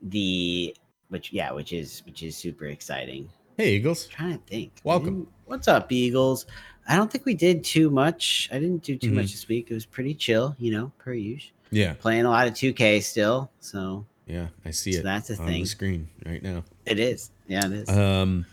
[0.00, 0.76] the
[1.08, 3.28] which yeah, which is which is super exciting.
[3.56, 4.06] Hey, Eagles.
[4.06, 4.72] trying to think.
[4.84, 5.26] Welcome.
[5.46, 6.46] What's up, Eagles?
[6.88, 8.48] I don't think we did too much.
[8.52, 9.14] I didn't do too Mhm.
[9.14, 9.70] much this week.
[9.70, 11.52] It was pretty chill, you know, per usual.
[11.72, 15.02] Yeah, Playing a lot of 2K still, so yeah, I see So it.
[15.04, 15.62] that's a on thing.
[15.62, 16.62] the screen right now.
[16.86, 17.30] it is.
[17.48, 17.88] Yeah, it is.
[17.88, 18.46] Um,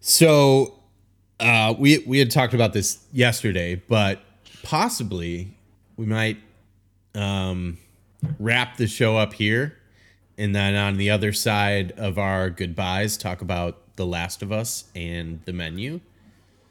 [0.00, 0.74] so
[1.40, 4.20] uh, we we had talked about this yesterday, but
[4.62, 5.56] possibly
[5.96, 6.38] we might
[7.14, 7.78] um,
[8.38, 9.76] wrap the show up here,
[10.38, 14.84] and then on the other side of our goodbyes, talk about The Last of Us
[14.94, 16.00] and the menu.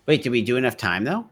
[0.06, 1.26] Wait, did we do enough time though?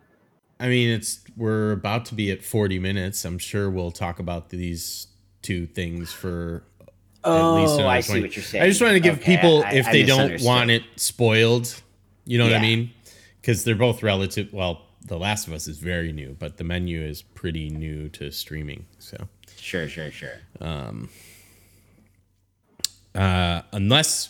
[0.62, 3.26] I mean, it's we're about to be at forty minutes.
[3.26, 5.08] I'm sure we'll talk about these
[5.42, 6.64] two things for
[7.24, 8.64] Oh, at least another I see what you're saying.
[8.64, 11.82] I just want to give Okay, people, I- if I they don't want it spoiled,
[12.26, 12.92] you know what I mean?
[13.40, 14.52] Because they're both relative.
[14.54, 18.32] Well, The Last of Us is very new, but the menu is pretty new to
[18.32, 18.86] streaming.
[19.00, 20.40] So, Sure, sure, sure.
[20.60, 21.10] Um
[23.14, 24.30] uh, unless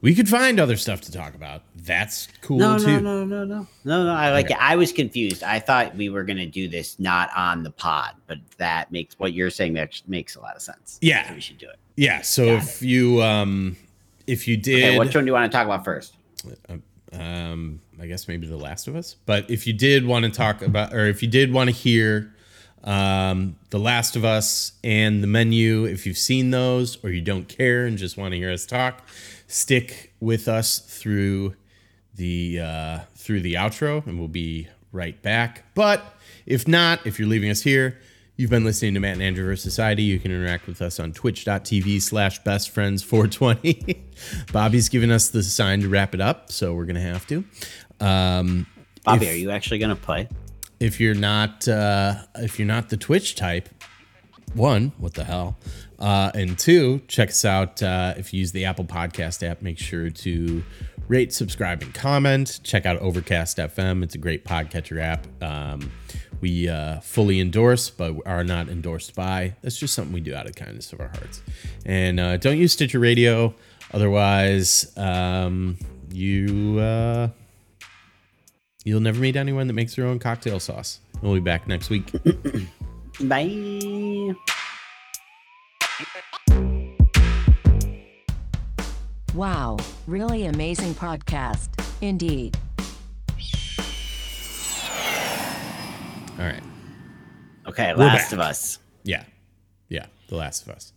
[0.00, 3.00] we could find other stuff to talk about, that's cool No, too.
[3.00, 4.12] no, no, no, no, no, no.
[4.12, 4.56] I like it.
[4.60, 5.42] I was confused.
[5.42, 9.32] I thought we were gonna do this not on the pod, but that makes what
[9.32, 10.98] you're saying that makes a lot of sense.
[11.00, 11.28] Yeah.
[11.28, 11.76] So we should do it.
[11.96, 12.22] Yeah.
[12.22, 13.76] So Got if you um
[14.26, 16.14] if you did, Okay, which one do you want to talk about first?
[17.12, 19.16] um, I guess maybe The Last of Us.
[19.26, 22.34] But if you did want to talk about, or if you did want to hear
[22.84, 27.48] um, The Last of Us and the menu, if you've seen those or you don't
[27.48, 29.02] care and just want to hear us talk,
[29.48, 31.56] stick with us through
[32.14, 35.64] the uh, through the outro, and we'll be right back.
[35.74, 36.04] But
[36.46, 37.98] if not, if you're leaving us here.
[38.40, 39.56] You've been listening to Matt and Andrew.
[39.56, 40.04] Society.
[40.04, 43.98] You can interact with us on twitch.tv slash bestfriends420.
[44.52, 47.44] Bobby's giving us the sign to wrap it up, so we're going to have to.
[47.98, 48.68] Um,
[49.02, 50.28] Bobby, if- are you actually going to play?
[50.80, 53.68] if you're not uh, if you're not the Twitch type,
[54.54, 55.58] one, what the hell?
[55.98, 57.82] Uh, and two, check us out.
[57.82, 60.62] Uh, if you use the Apple Podcast app, make sure to
[61.08, 62.60] rate, subscribe, and comment.
[62.62, 64.02] Check out Overcast FM.
[64.02, 65.26] It's a great podcatcher app.
[65.42, 65.90] Um,
[66.40, 69.56] we uh, fully endorse, but are not endorsed by.
[69.62, 71.42] That's just something we do out of kindness of our hearts.
[71.84, 73.54] And uh, don't use Stitcher Radio.
[73.92, 75.78] Otherwise, um,
[76.12, 77.28] you uh,
[78.84, 81.00] you'll never meet anyone that makes their own cocktail sauce.
[81.22, 82.12] We'll be back next week.
[83.20, 84.34] Bye.
[89.34, 89.76] Wow,
[90.06, 91.68] really amazing podcast.
[92.00, 92.56] Indeed.
[96.38, 96.62] All right.
[97.66, 98.32] Okay, We're Last back.
[98.32, 98.78] of Us.
[99.02, 99.24] Yeah.
[99.88, 100.06] Yeah.
[100.28, 100.92] The Last of Us.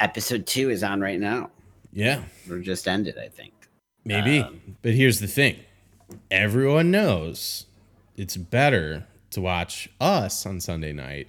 [0.00, 1.50] Episode two is on right now.
[1.92, 2.22] Yeah.
[2.50, 3.52] Or just ended, I think.
[4.04, 4.40] Maybe.
[4.40, 5.56] Um, but here's the thing
[6.30, 7.66] everyone knows
[8.16, 11.28] it's better to watch us on Sunday night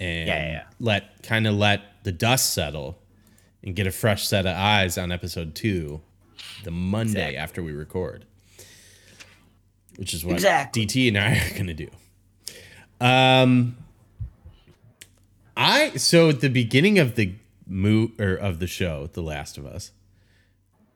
[0.00, 2.98] and Yeah, yeah, let kind of let the dust settle
[3.62, 6.00] and get a fresh set of eyes on episode two
[6.64, 7.36] the Monday Exactly.
[7.36, 8.24] after we record.
[9.96, 10.86] Which is what Exactly.
[10.86, 11.88] DT and I are gonna do.
[13.00, 13.76] Um
[15.56, 17.34] I so at the beginning of the
[17.66, 19.90] mo or of the show, The Last of Us,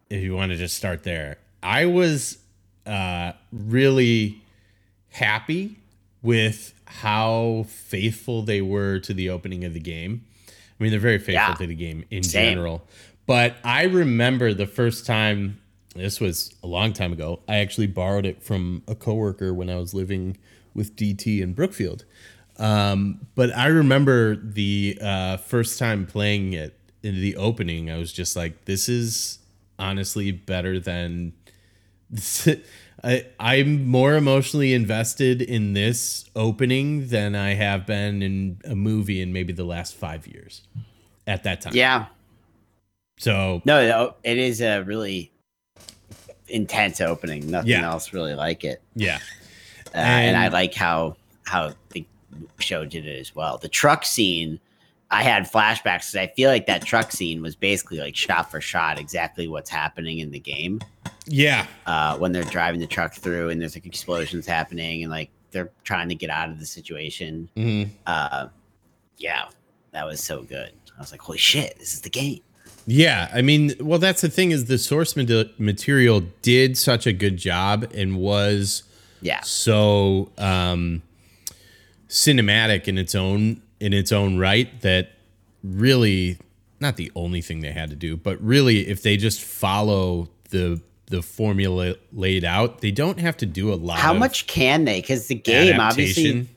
[0.08, 2.38] if you want to just start there, I was
[2.86, 4.42] uh, really
[5.10, 5.78] happy
[6.22, 10.24] with how faithful they were to the opening of the game.
[10.48, 11.54] I mean, they're very faithful Yeah.
[11.54, 12.54] to the game in Same.
[12.54, 12.86] general.
[13.26, 15.58] But I remember the first time,
[15.94, 19.76] this was a long time ago, I actually borrowed it from a coworker when I
[19.76, 20.36] was living
[20.74, 22.04] with DT in Brookfield.
[22.58, 28.12] Um, but I remember the uh, first time playing it in the opening, I was
[28.12, 29.38] just like, this is
[29.78, 31.32] honestly better than.
[33.04, 39.20] I, I'm more emotionally invested in this opening than I have been in a movie
[39.20, 40.62] in maybe the last five years
[41.26, 41.72] at that time.
[41.74, 42.06] Yeah.
[43.18, 45.32] So, No, no, it is a really
[46.48, 47.50] intense opening.
[47.50, 47.88] Nothing Yeah.
[47.90, 48.82] else really like it.
[48.94, 49.18] yeah.
[49.94, 52.06] Uh, and, I like how how the
[52.60, 53.58] show did it as well.
[53.58, 54.58] The truck scene,
[55.10, 55.82] I had flashbacks
[56.12, 59.68] because I feel like that truck scene was basically like shot for shot exactly what's
[59.68, 60.80] happening in the game.
[61.26, 61.66] Yeah.
[61.86, 65.70] Uh, when they're driving the truck through and there's like explosions happening and like they're
[65.84, 67.48] trying to get out of the situation.
[67.56, 67.90] Mhm.
[68.06, 68.48] Uh,
[69.18, 69.44] yeah,
[69.92, 70.72] that was so good.
[70.96, 72.40] I was like, holy shit, this is the game.
[72.86, 77.36] Yeah, I mean, well, that's the thing is the source material did such a good
[77.36, 78.82] job and was
[79.20, 81.02] Yeah, so um,
[82.08, 85.10] cinematic in its own in its own right that
[85.62, 86.38] really
[86.80, 90.80] not the only thing they had to do, but really if they just follow the
[91.06, 93.98] the formula laid out, they don't have to do a lot.
[93.98, 95.00] how much can they?
[95.00, 96.48] Because the game, obviously,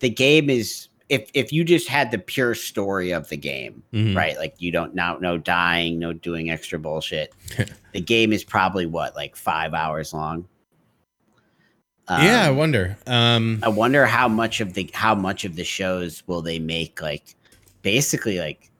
[0.00, 4.16] the game is if if you just had the pure story of the game, Mhm.
[4.16, 4.36] right?
[4.38, 7.32] Like you don't now no dying, no doing extra bullshit.
[7.92, 10.46] the game is probably what like five hours long.
[12.10, 12.98] yeah, I Um, wonder.
[13.06, 17.00] Um, I wonder how much of the how much of the shows will they make
[17.00, 17.34] like
[17.82, 18.70] basically like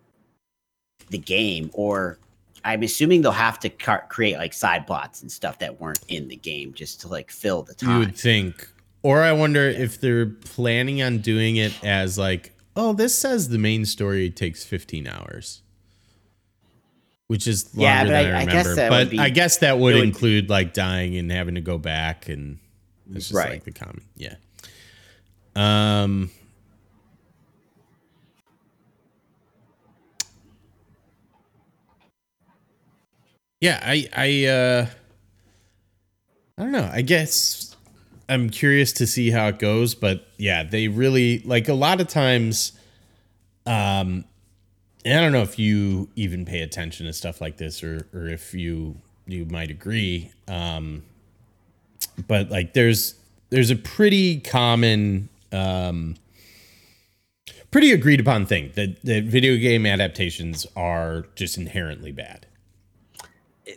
[1.10, 2.18] the game or
[2.64, 6.28] I'm assuming they'll have to car- create like side plots and stuff that weren't in
[6.28, 7.90] the game just to like fill the time.
[7.90, 8.68] You would think.
[9.02, 13.58] Or I wonder if they're planning on doing it as like, oh, this says the
[13.58, 15.60] main story takes 15 hours.
[17.26, 18.52] Which is longer Yeah, but than I, I- I remember.
[18.52, 21.54] guess that but would be- I guess that would, would- include like dying and having
[21.56, 22.58] to go back and
[23.14, 23.50] it's just Right.
[23.50, 24.02] like the common.
[24.16, 24.34] Yeah.
[25.56, 26.30] Um
[33.64, 34.86] Yeah, I I uh
[36.58, 36.90] I don't know.
[36.92, 37.74] I guess
[38.28, 42.08] I'm curious to see how it goes, but yeah, they really like a lot of
[42.08, 42.72] times
[43.64, 44.26] um
[45.06, 48.26] and I don't know if you even pay attention to stuff like this or or
[48.26, 48.96] if you
[49.26, 50.30] you might agree.
[50.46, 51.02] Um
[52.28, 53.14] but like there's
[53.48, 56.16] there's a pretty common um
[57.70, 62.44] pretty agreed upon thing that that video game adaptations are just inherently bad.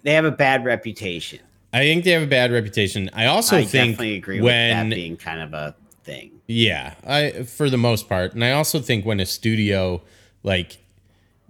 [0.03, 1.39] They have a bad reputation.
[1.73, 3.09] I think they have a bad reputation.
[3.13, 6.31] I also I think definitely agree when with that being kind of a thing.
[6.47, 10.01] Yeah, I for the most part, and I also think when a studio
[10.43, 10.77] like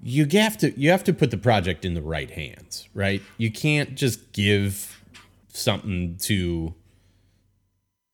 [0.03, 3.21] you have to you have to put the project in the right hands, right?
[3.37, 5.01] You can't just give
[5.49, 6.73] something to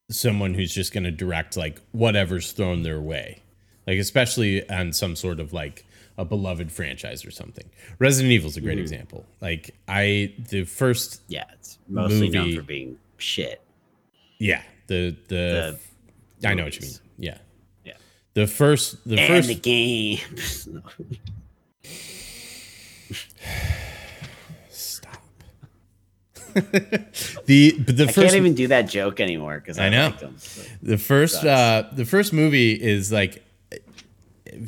[0.10, 3.42] someone who's just going to direct like whatever's thrown their way.
[3.88, 5.86] Like especially on some sort of like
[6.18, 7.70] a beloved franchise or something.
[8.00, 9.26] Resident Evil's a great example.
[9.42, 13.62] Like I the first Yeah, it's mostly known for being shit.
[14.40, 15.80] yeah, the the,
[16.40, 16.96] The I know what you mean.
[17.18, 17.38] Yeah.
[17.86, 17.94] Yeah.
[18.34, 20.68] The first the and first the games.
[24.70, 25.22] Stop.
[27.46, 30.06] the but the I first can't even do that joke anymore because I, I know.
[30.08, 30.38] liked them.
[30.82, 33.44] the first uh the first movie is like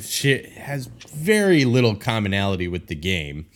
[0.00, 3.46] shit has very little commonality with the game.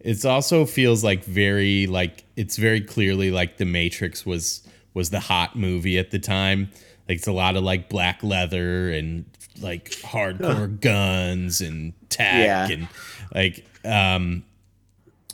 [0.00, 5.20] It also feels like very like it's very clearly like The Matrix was was the
[5.20, 6.70] hot movie at the time.
[7.08, 9.24] Like it's a lot of like black leather and
[9.60, 12.68] like hardcore guns and tech Yeah.
[12.68, 12.88] and
[13.34, 14.44] like um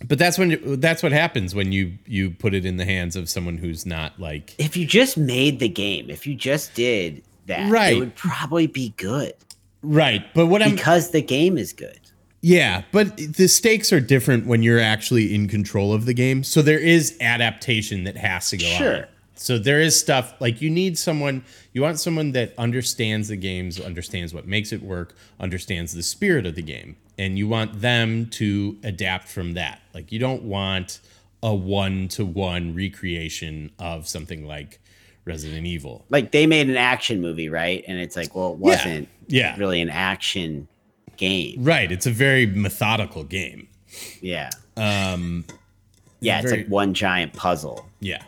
[0.06, 3.28] but that's when that's what happens when you you put it in the hands of
[3.28, 7.70] someone who's not like If you just made the game, if you just did that,
[7.70, 7.96] Right.
[7.96, 9.34] it would probably be good
[9.84, 12.00] right but what i'm because the game is good.
[12.46, 16.44] Yeah, but the stakes are different when you're actually in control of the game.
[16.44, 18.76] So there is adaptation that has to go on.
[18.76, 19.08] Sure.
[19.34, 23.80] So there is stuff like you need someone, you want someone that understands the games,
[23.80, 28.26] understands what makes it work, understands the spirit of the game, and you want them
[28.32, 29.80] to adapt from that.
[29.94, 31.00] Like you don't want
[31.42, 34.80] a one to one recreation of something like
[35.24, 36.04] Resident Evil.
[36.10, 37.82] Like they made an action movie, right?
[37.88, 39.13] And it's like, well, it wasn't Yeah.
[39.56, 40.68] Really an action
[41.16, 41.62] game.
[41.62, 41.90] Right.
[41.92, 43.68] It's a very methodical game.
[44.20, 44.50] Yeah.
[44.76, 45.44] Um,
[46.20, 48.22] Yeah, it's very- like one giant puzzle yeah.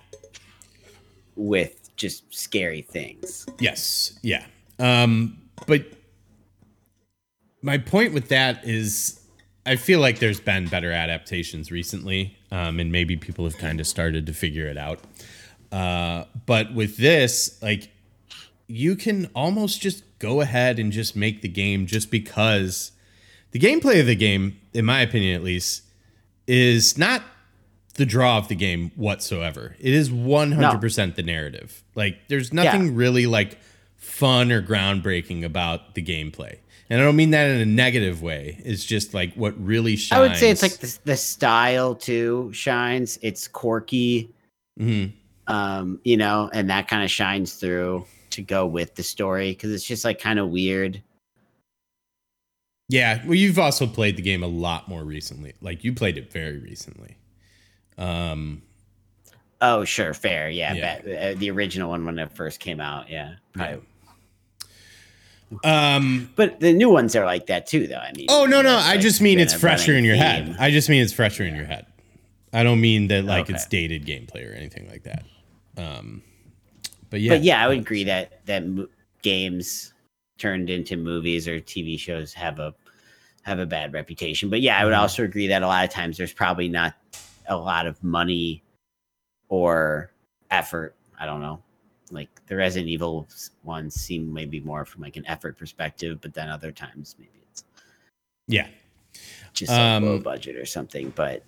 [1.34, 3.46] with just scary things.
[3.58, 4.18] Yes.
[4.22, 4.44] Yeah.
[4.78, 5.86] Um, but
[7.62, 9.20] my point with that is
[9.64, 13.86] I feel like there's been better adaptations recently, um, and maybe people have kind of
[13.88, 15.00] started to figure it out.
[15.72, 17.90] Uh, but with this, like,
[18.68, 22.92] you can almost just go ahead and just make the game just because
[23.52, 25.82] the gameplay of the game, in my opinion at least,
[26.46, 27.22] is not
[27.94, 29.74] the draw of the game whatsoever.
[29.80, 31.82] It is 100% the narrative.
[31.94, 33.58] Like there's nothing really like
[33.96, 36.58] fun or groundbreaking about the gameplay.
[36.88, 38.60] And I don't mean that in a negative way.
[38.64, 40.18] It's just like what really shines.
[40.18, 43.18] I would say it's like the, the style too shines.
[43.22, 44.30] It's quirky,
[44.78, 45.12] Mhm.
[45.48, 49.72] um, you know, and that kind of shines through to go with the story because
[49.72, 51.02] it's just like kind of weird.
[52.88, 55.54] Yeah, well you've also played the game a lot more recently.
[55.60, 57.16] Like you played it very recently.
[57.98, 58.62] Um
[59.60, 60.74] Oh, sure, fair, yeah.
[60.74, 61.00] Yeah.
[61.02, 63.36] but, uh, the original one when it first came out, yeah.
[63.54, 63.80] probably.
[65.64, 67.96] um But the new ones are like that too, though.
[67.96, 70.22] I mean, Oh no, no, I like, just mean it's fresher in your theme.
[70.22, 70.56] head.
[70.58, 71.86] I just mean it's fresher in your head.
[72.52, 75.24] I don't mean that like it's dated gameplay or anything like that.
[75.76, 76.22] Um
[77.10, 77.34] but yeah.
[77.34, 78.88] But yeah, I would agree that that mo-
[79.22, 79.92] games
[80.38, 82.74] turned into movies or TV shows have a
[83.42, 84.50] have a bad reputation.
[84.50, 84.98] But yeah, I would Mhm.
[84.98, 86.94] also agree that a lot of times there's probably not
[87.48, 88.62] a lot of money
[89.48, 90.10] or
[90.50, 90.94] effort.
[91.18, 91.62] I don't know.
[92.10, 93.26] Like the Resident Evil
[93.62, 97.64] ones seem maybe more from like an effort perspective, but then other times maybe it's
[98.48, 98.68] Yeah.
[99.52, 101.10] just like low Um, budget or something.
[101.10, 101.44] But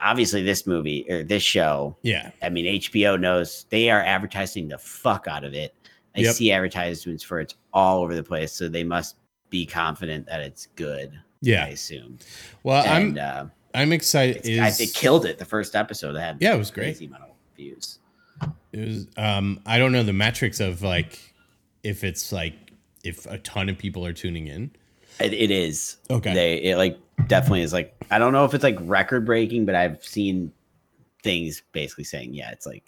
[0.00, 2.30] obviously, this movie or this show Yeah.
[2.42, 5.74] I mean, HBO knows they are advertising the fuck out of it.
[6.16, 6.34] I Yep.
[6.34, 9.16] see advertisements for it all over the place, so they must
[9.50, 11.12] be confident that it's good.
[11.42, 12.18] Yeah, I assume.
[12.62, 14.40] Well, and I'm uh, I'm excited.
[14.46, 15.38] it's, I, it killed it.
[15.38, 16.98] The first episode that had Yeah, it was great.
[17.02, 17.98] amount of views.
[18.72, 21.34] It was um I don't know the metrics of like
[21.82, 22.54] if it's like
[23.04, 24.70] if a ton of people are tuning in.
[25.20, 26.34] It, it is Okay.
[26.34, 29.74] They it like definitely is like I don't know if it's like record breaking, but
[29.74, 30.52] I've seen
[31.22, 32.84] things basically saying yeah, it's like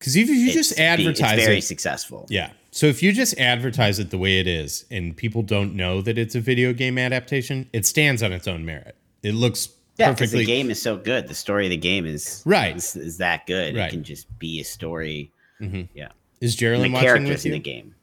[0.00, 2.26] Cuz if you just advertise it's very it, successful.
[2.28, 2.50] yeah.
[2.70, 6.18] So if you just advertise it the way it is and people don't know that
[6.18, 8.96] it's a video game adaptation, it stands on its own merit.
[9.22, 11.28] It looks Yeah, because perfectly the game is so good.
[11.28, 12.76] The story of the game is Right.
[12.76, 13.76] is, is that good.
[13.76, 13.86] Right.
[13.86, 15.30] It can just be a story.
[15.60, 15.88] Mhm.
[15.94, 16.08] Yeah.
[16.40, 17.58] Is Geraldine watching characters with in you?
[17.58, 17.94] the game.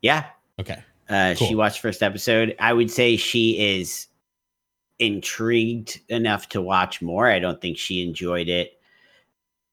[0.00, 0.24] Yeah,
[0.58, 0.78] Okay.
[1.08, 2.56] Uh, she watched first episode.
[2.58, 4.06] I would say she is
[4.98, 7.28] intrigued enough to watch more.
[7.30, 8.72] I don't think she enjoyed it.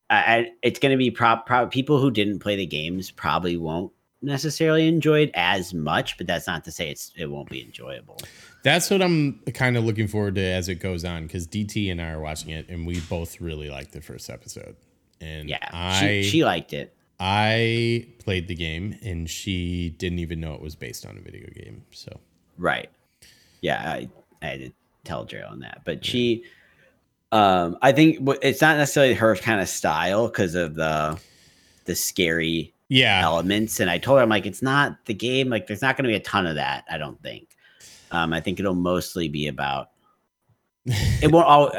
[0.10, 3.58] I, I it's going to be prop, prop people who didn't play the games probably
[3.58, 8.20] won't necessarily enjoyed as much, but that's not to say it's it won't be enjoyable.
[8.64, 12.02] That's what I'm kind of looking forward to as it goes on because DT and
[12.02, 14.76] I are watching it and we both really liked the first episode.
[15.20, 16.96] And Yeah, I she, she liked it.
[17.20, 21.48] I played the game and she didn't even know it was based on a video
[21.54, 21.84] game.
[21.92, 22.20] So
[22.58, 22.90] Right.
[23.62, 24.10] Yeah, I,
[24.42, 24.72] I had to
[25.04, 26.44] tell Geraldine that, but she,
[27.32, 31.20] um, I think it's not necessarily her kind of style because of the
[31.86, 33.80] the scary yeah, elements.
[33.80, 35.50] And I told her, I'm like, it's not the game.
[35.50, 36.84] Like, there's not going to be a ton of that.
[36.90, 37.50] I don't think.
[38.12, 39.90] Um, I think it'll mostly be about.
[40.86, 41.72] It won't all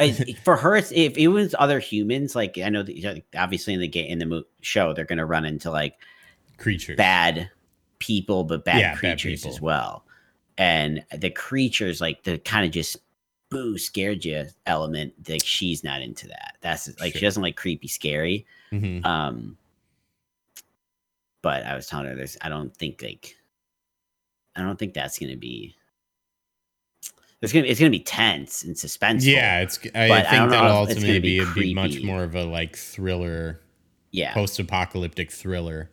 [0.44, 0.76] for her.
[0.76, 4.18] It's, if it was other humans, like I know that obviously in the game in
[4.18, 5.96] the mo- show they're going to run into like
[6.56, 6.96] creatures.
[6.96, 7.50] bad
[7.98, 9.50] people, but bad Yeah, creatures people.
[9.54, 10.04] as well.
[10.56, 12.96] And the creatures, like the kind of just
[13.50, 16.56] boo scared you element, like she's not into that.
[16.62, 18.46] That's like she doesn't like creepy, scary.
[18.72, 19.04] Mhm.
[19.04, 19.58] Um,
[21.42, 23.36] but I was telling her there's, I don't think like,
[24.56, 25.74] I don't think that's gonna be.
[27.44, 29.24] There's gonna, it's gonna be tense and suspenseful.
[29.34, 29.78] Yeah, it's.
[29.94, 32.44] I I think don't that'll it's ultimately be be, it'd be much more of a
[32.44, 33.60] like thriller,
[34.10, 35.90] yeah, post-apocalyptic thriller,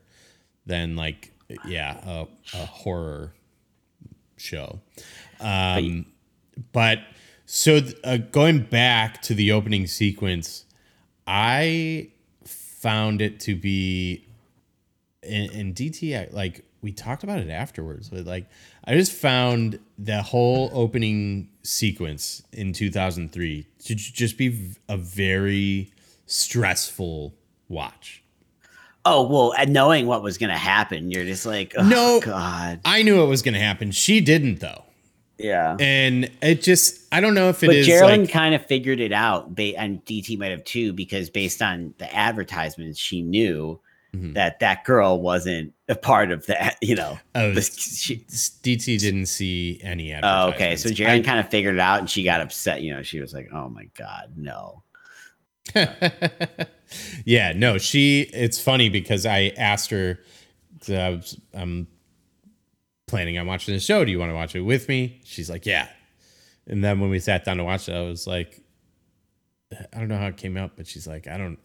[0.66, 1.34] than like
[1.66, 3.34] yeah a, a horror
[4.38, 4.80] show.
[5.41, 6.06] Um,
[6.72, 6.99] but
[7.45, 10.64] so th- uh, going back to the opening sequence,
[11.28, 12.12] I
[12.45, 14.26] found it to be
[15.22, 16.34] in, in DT.
[16.34, 18.47] Like we talked about it afterwards, but like
[18.86, 25.91] I just found the whole opening sequence in 2003 to just be a very
[26.25, 27.34] stressful
[27.69, 28.23] watch.
[29.05, 32.19] Oh well, and knowing what was gonna happen, you're just like, oh, No.
[32.21, 33.91] God, I knew it was going to happen.
[33.91, 34.84] She didn't though.
[35.39, 35.75] yeah.
[35.79, 38.99] And it just, I don't know if it is but Geraldine like, kind of figured
[38.99, 43.79] it out, and DT might have too, because based on the advertisements, she knew
[44.16, 44.34] Mhm.
[44.34, 46.78] that that girl wasn't a part of that.
[46.82, 48.18] You know, oh, the- she,
[48.64, 50.76] DT didn't see any oh, okay.
[50.76, 50.89] So.
[50.89, 52.82] Geraldine kind of figured it out, and she got upset.
[52.82, 54.84] You know, she was like, "Oh my god, no."
[57.26, 58.30] yeah, no, she.
[58.34, 60.20] It's funny because I asked her.
[60.89, 61.88] I was, I'm
[63.07, 64.03] planning on watching the show.
[64.03, 65.20] Do you want to watch it with me?
[65.24, 65.88] She's like, yeah.
[66.66, 68.62] And then when we sat down to watch it, I was like,
[69.93, 71.59] I don't know how it came out, but she's like, I don't,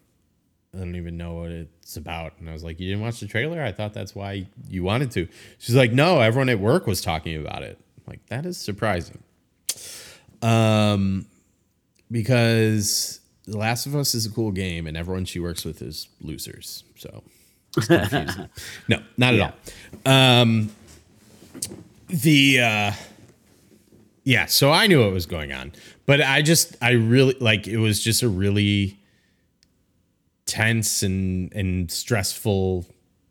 [0.77, 2.35] I don't even know what it's about.
[2.39, 3.63] And I was like, you didn't watch the trailer?
[3.63, 5.27] I thought that's why you wanted to.
[5.59, 7.79] She's like, no, everyone at work was talking about it.
[7.99, 9.23] I'm like that is surprising.
[10.43, 11.27] Um,
[12.11, 16.09] because The Last of Us is a cool game, and everyone she works with is
[16.21, 16.85] losers.
[16.97, 17.25] So
[17.77, 18.13] it's
[18.89, 19.53] no, not at all.
[20.05, 20.71] Um,
[22.09, 22.93] the uh,
[24.25, 25.73] yeah, so I knew what was going on,
[26.05, 28.99] but I just I really like it was just a really
[30.47, 32.87] tense and and stressful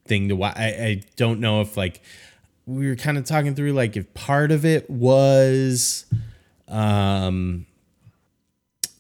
[0.05, 0.55] thing to watch.
[0.57, 2.01] I, I don't know if like
[2.66, 6.05] we were kind of talking through like if part of it was
[6.68, 7.66] um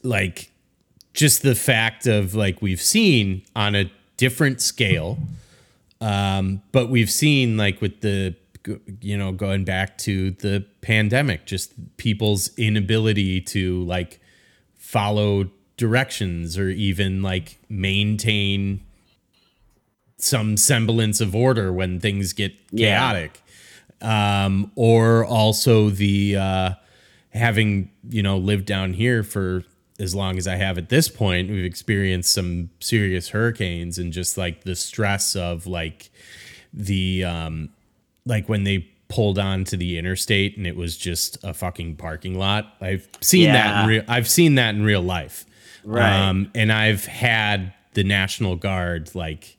[0.03, 0.51] like
[1.13, 5.17] just the fact of like we've seen on a different scale
[5.99, 8.35] um but we've seen like with the
[9.01, 14.19] you know going back to the pandemic just people's inability to like
[14.77, 18.81] follow directions or even like maintain
[20.17, 22.97] some semblance of order when things get Yeah.
[22.97, 23.41] chaotic
[24.01, 26.69] um or also the uh
[27.33, 29.63] having you know lived down here for
[29.97, 34.37] as long as I have at this point, we've experienced some serious hurricanes and just
[34.37, 36.09] like the stress of like
[36.73, 37.69] the um
[38.25, 42.73] like when they pulled onto the interstate and it was just a fucking parking lot.
[42.81, 43.83] I've seen that Yeah.
[43.83, 45.45] in real I've seen that in real life.
[45.85, 46.27] Right.
[46.27, 49.57] Um and I've had the National Guard like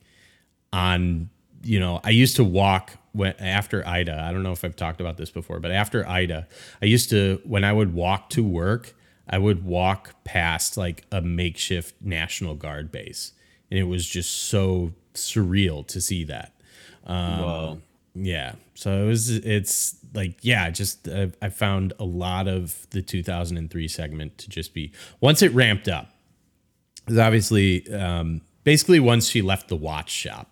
[0.72, 1.30] on
[1.66, 5.00] you know i used to walk when after ida i don't know if i've talked
[5.00, 6.46] about this before but after ida
[6.80, 8.94] i used to when i would walk to work
[9.28, 13.32] i would walk past like a makeshift national guard base
[13.70, 16.52] and it was just so surreal to see that
[17.06, 17.80] um, Whoa.
[18.14, 23.02] yeah so it was it's like yeah just uh, i found a lot of the
[23.02, 26.12] 2003 segment to just be once it ramped up
[27.06, 30.50] because obviously um, basically once she left the watch shop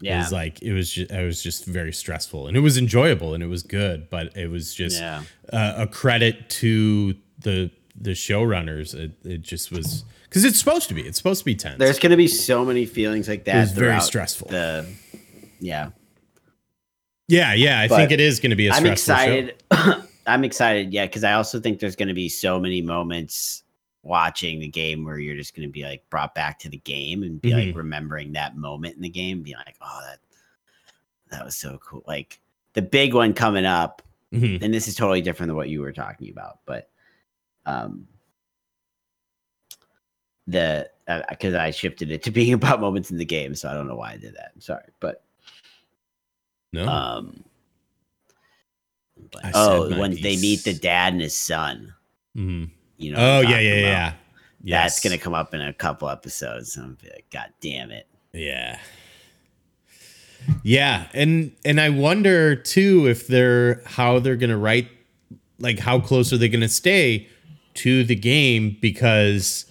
[0.00, 0.16] Yeah.
[0.16, 3.34] it was like it was just it was just very stressful and it was enjoyable
[3.34, 5.22] and it was good but it was just Yeah.
[5.52, 10.94] uh, a credit to the the showrunners it, it just was because it's supposed to
[10.94, 13.60] be it's supposed to be tense There's going to be so many feelings like that.
[13.60, 14.48] was very stressful.
[14.48, 14.86] The
[15.60, 15.90] yeah.
[17.28, 19.22] yeah yeah i But think it is going to be a I'm stressful show.
[19.22, 20.04] excited.
[20.26, 23.62] I'm excited, yeah, because I also think there's going to be so many moments
[24.08, 27.22] watching the game where you're just going to be like brought back to the game
[27.22, 27.76] and be like Mhm.
[27.76, 30.18] remembering that moment in the game, be like, oh, that
[31.30, 32.02] that was so cool.
[32.06, 32.40] Like
[32.72, 34.02] the big one coming up,
[34.32, 34.62] Mhm.
[34.62, 36.90] and this is totally different than what you were talking about, but
[37.66, 38.08] um,
[40.46, 40.90] the
[41.28, 43.96] because I shifted it to being about moments in the game, so I don't know
[43.96, 44.52] why I did that.
[44.54, 45.22] I'm sorry, but
[46.72, 46.88] No.
[46.88, 47.44] um,
[49.30, 51.94] but, oh, when they meet the dad and his son,
[52.36, 52.70] Mhm.
[52.98, 53.18] You know.
[53.18, 53.80] Oh yeah, yeah, yeah.
[53.80, 54.12] yeah.
[54.60, 55.00] That's Yes.
[55.04, 56.76] gonna come up in a couple episodes.
[56.76, 58.06] I'm gonna be like, God damn it!
[58.32, 58.78] Yeah.
[60.62, 64.88] Yeah, and and I wonder too if they're how they're going to write
[65.58, 67.28] like how close are they going to stay
[67.74, 69.66] to the game because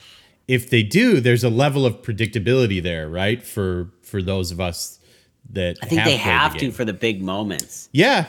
[0.47, 3.41] if they do there's a level of predictability there, right?
[3.43, 4.99] For for those of us
[5.51, 8.25] that I think have they played the have to for the big moments, Yeah.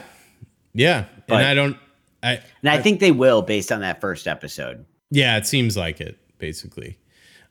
[0.72, 1.04] Yeah.
[1.26, 1.76] But- and I don't
[2.22, 4.84] I and I think they will based on that first episode.
[5.10, 6.98] Yeah, it seems like it basically.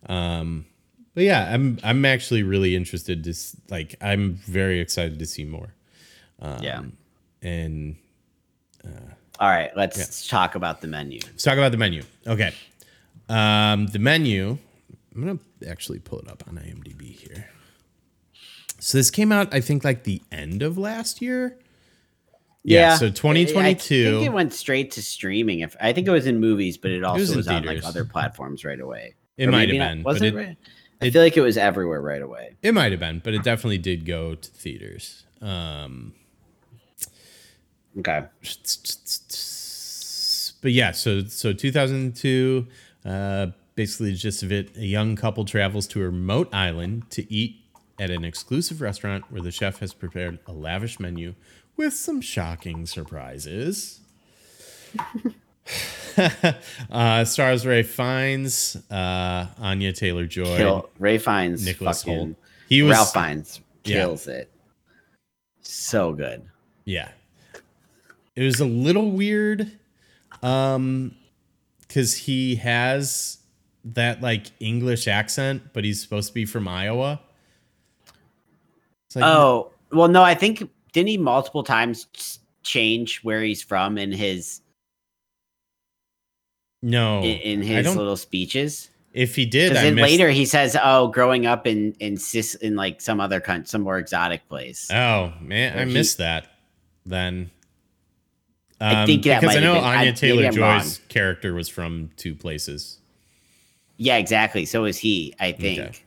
[0.07, 0.65] Um,
[1.13, 3.33] but yeah, I'm I'm actually really interested to
[3.69, 5.73] like I'm very excited to see more.
[6.39, 6.83] Um, yeah.
[7.41, 7.95] And
[9.39, 11.19] All right, let's talk about the menu.
[11.25, 12.03] let's talk about the menu.
[12.25, 12.53] Okay.
[13.29, 14.57] Um, the menu.
[15.15, 17.49] I'm gonna actually pull it up on IMDb here.
[18.79, 21.57] So this came out, I think, like the end of last year.
[22.69, 23.59] Yeah, so 2022.
[23.61, 23.73] I
[24.11, 25.61] think it went straight to streaming.
[25.61, 28.03] If I think it was in movies, but it also was was, on like other
[28.03, 29.15] platforms right away.
[29.37, 30.33] It Or might have been, Was it?
[30.33, 30.57] it- right?
[31.01, 32.55] I it- feel like it was everywhere right away.
[32.61, 35.23] It might have been, but it definitely did go to theaters.
[35.41, 36.13] Um,
[37.99, 38.25] Okay.
[40.61, 42.67] but yeah, so so 2002,
[43.05, 44.75] uh, basically just of it.
[44.75, 47.57] A young couple travels to a remote island to eat
[47.99, 51.33] at an exclusive restaurant where the chef has prepared a lavish menu
[51.77, 53.99] with some shocking surprises.
[56.91, 62.35] uh, stars Ralph Fiennes, uh, Anya Taylor Joy, Ralph Fiennes, Nicholas Hoult.
[62.67, 63.97] He was Ralph Fiennes Yeah.
[63.97, 64.51] kills it.
[65.61, 66.43] So good.
[66.85, 67.09] Yeah.
[68.35, 69.71] It was a little weird
[70.43, 71.15] um
[71.89, 73.37] cuz he has
[73.83, 77.19] that like English accent but he's supposed to be from Iowa.
[79.15, 84.11] Like Oh well, no, I think didn't he multiple times change where he's from in
[84.11, 84.61] his
[86.81, 87.19] no.
[87.21, 88.89] in, in his little speeches?
[89.13, 92.75] if he did then missed, later he says, "Oh, growing up in in cis in
[92.75, 96.47] like some other country, some more exotic place." Oh, man, I he- missed that
[97.05, 97.51] then.
[98.81, 100.51] I Um, think that because I know been- Anya Taylor.
[100.51, 102.97] Joy's character was from two places.
[103.97, 104.65] Yeah, exactly.
[104.65, 105.33] So is he.
[105.39, 105.79] I think.
[105.79, 105.99] Okay.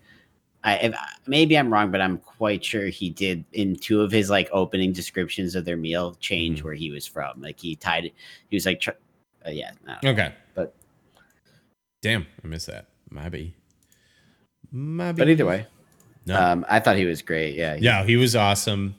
[0.63, 0.93] I
[1.27, 4.93] maybe I'm wrong, but I'm quite sure he did in two of his like opening
[4.93, 6.65] descriptions of their meal change Mhm.
[6.65, 7.41] where he was from.
[7.41, 8.15] Like he tied it.
[8.51, 8.91] He was like, tr-
[9.47, 10.11] uh, yeah, no.
[10.11, 10.35] Okay.
[10.55, 10.75] But-
[12.03, 12.87] damn, I missed that.
[13.11, 13.55] Maybe.
[14.73, 15.17] Maybe.
[15.19, 15.67] but either way,
[16.27, 16.39] No.
[16.41, 17.55] um, I thought he was great.
[17.57, 18.95] Yeah, he- Yeah, he was awesome.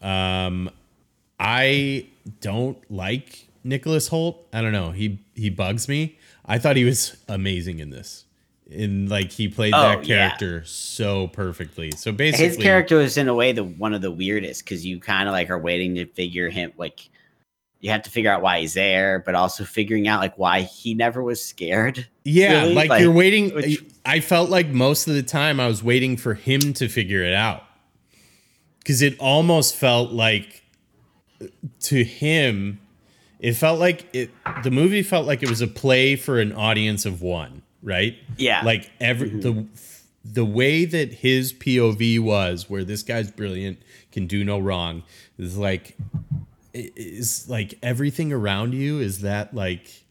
[0.00, 0.70] Um,
[1.38, 2.06] I
[2.40, 4.36] don't like Nicholas Hoult.
[4.52, 4.92] I don't know.
[4.92, 6.18] He he bugs me.
[6.46, 8.24] I thought he was amazing in this.
[8.70, 10.28] In like he played Oh, that yeah.
[10.28, 11.90] character so perfectly.
[11.90, 15.00] So basically, his character was in a way the one of the weirdest because you
[15.00, 17.08] kind of like are waiting to figure him like
[17.80, 20.94] you have to figure out why he's there, but also figuring out like why he
[20.94, 22.06] never was scared.
[22.24, 23.54] Yeah, really, like, like, you're waiting.
[23.54, 27.24] which- I felt like most of the time I was waiting for him to figure
[27.24, 27.62] it out
[28.78, 30.62] because it almost felt like
[31.80, 32.80] to him,
[33.38, 34.30] it felt like it.
[34.62, 38.16] The movie felt like it was a play for an audience of one, right?
[38.36, 39.66] Yeah, Like every the
[40.24, 43.78] the way that his POV was, where this guy's brilliant,
[44.12, 45.02] can do no wrong,
[45.38, 45.96] is like
[46.74, 50.04] is like everything around you is that like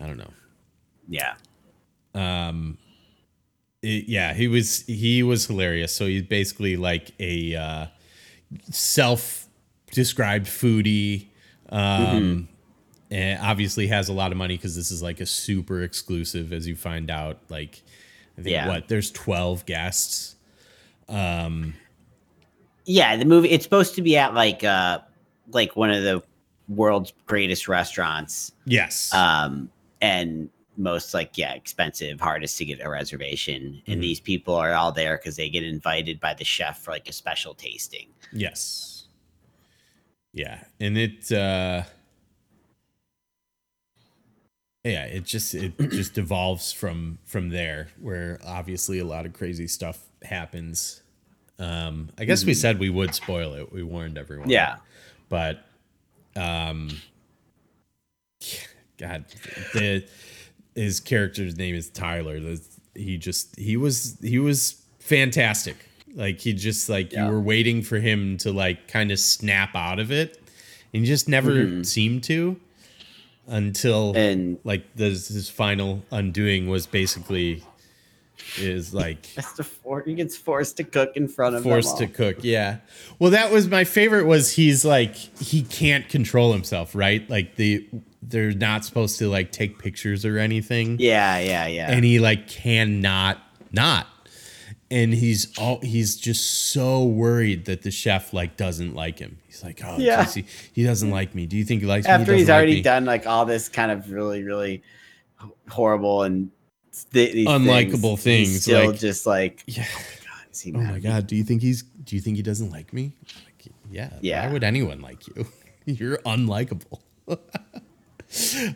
[0.00, 0.30] I don't know.
[1.08, 1.34] yeah,
[3.82, 5.94] it- yeah, he was he was hilarious.
[5.94, 7.86] So he's basically like a uh,
[8.70, 11.26] self-described foodie,
[11.70, 12.48] um,
[13.12, 16.52] and obviously has a lot of money because this is like a super exclusive.
[16.52, 17.82] As you find out, like
[18.38, 18.66] I think Yeah.
[18.68, 20.36] what there's twelve guests.
[21.08, 21.74] Um,
[22.86, 23.16] yeah.
[23.16, 25.00] The movie it's supposed to be at like uh
[25.52, 26.22] like one of the
[26.68, 30.48] world's greatest restaurants, Yes, um, and
[30.78, 33.82] most like yeah expensive, hardest to get a reservation.
[33.86, 33.92] Mhm.
[33.92, 37.08] And these people are all there because they get invited by the chef for like
[37.08, 38.08] a special tasting.
[38.32, 39.04] yes,
[40.32, 41.30] yeah, and it.
[41.30, 41.82] uh
[44.84, 49.66] yeah it just it just evolves from from there where obviously a lot of crazy
[49.68, 51.02] stuff happens.
[51.58, 53.72] Um i guess we said we would spoil it.
[53.72, 54.48] We warned everyone.
[54.50, 54.76] Yeah.
[55.28, 55.64] but
[56.36, 56.88] um
[58.98, 59.24] god
[59.74, 60.04] the
[60.74, 62.40] his character's name is tyler.
[62.40, 62.60] The,
[62.94, 65.76] he just he was he was fantastic.
[66.14, 67.26] Like he just like Yeah.
[67.26, 70.40] you were waiting for him to like kind of snap out of it,
[70.92, 71.82] and he just never Mm-hmm.
[71.82, 72.58] seemed to
[73.52, 77.62] until And like this his final undoing was basically
[78.58, 79.26] is like
[79.82, 82.78] for- he gets forced to cook in front of forced to cook yeah.
[83.18, 87.28] Well that was my favorite was he's like he can't control himself right?
[87.28, 87.86] Like the
[88.22, 90.96] they're not supposed to like take pictures or anything.
[90.98, 91.90] Yeah, yeah, yeah.
[91.90, 93.38] and he like cannot
[93.70, 94.06] not
[94.92, 99.38] and he's all he's just so worried that the chef like doesn't like him.
[99.46, 100.22] He's like oh Yeah.
[100.24, 101.46] geez, he, he doesn't like me.
[101.46, 102.12] Do you think he likes me?
[102.12, 104.82] After He he's doesn't like already done like all this kind of really, really
[105.68, 106.50] horrible and
[107.12, 109.84] th- these Unlikable he's things, still like- just like, yeah.
[109.88, 112.36] Oh my god, is he oh my god do you think he's do you think
[112.36, 113.16] he doesn't like me?
[113.46, 114.46] Like, yeah Yeah.
[114.46, 115.46] why would anyone like you?
[115.86, 117.00] You're unlikable.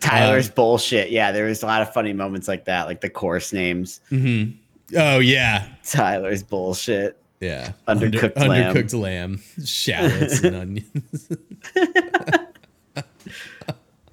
[0.00, 1.10] Tyler's um, bullshit.
[1.10, 4.00] Yeah, there was a lot of funny moments like that, like the course names.
[4.10, 4.56] Mm-hmm.
[4.97, 7.18] Oh yeah Tyler's bullshit.
[7.41, 7.72] Yeah.
[7.87, 8.74] Undercooked lamb.
[8.74, 9.43] Undercooked lamb.
[9.64, 10.57] Shallots and
[10.95, 11.28] onions.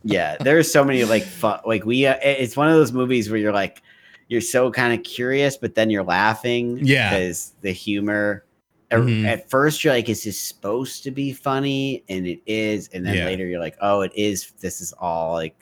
[0.04, 2.06] Yeah, there's so many like fun, like we.
[2.06, 3.82] Uh, it's one of those movies where you're like,
[4.28, 6.80] you're so kind of curious, but then you're laughing.
[6.82, 7.10] Yeah.
[7.12, 8.44] because the humor.
[8.92, 9.26] at- Mhm.
[9.26, 13.16] At first, you're like, "Is this supposed to be funny?" And it is, and then
[13.16, 13.26] Yeah.
[13.26, 14.52] later you're like, "Oh, it is.
[14.60, 15.56] This is all like."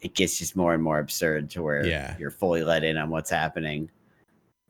[0.00, 2.16] It gets just more and more absurd to where Yeah.
[2.18, 3.90] you're fully let in on what's happening.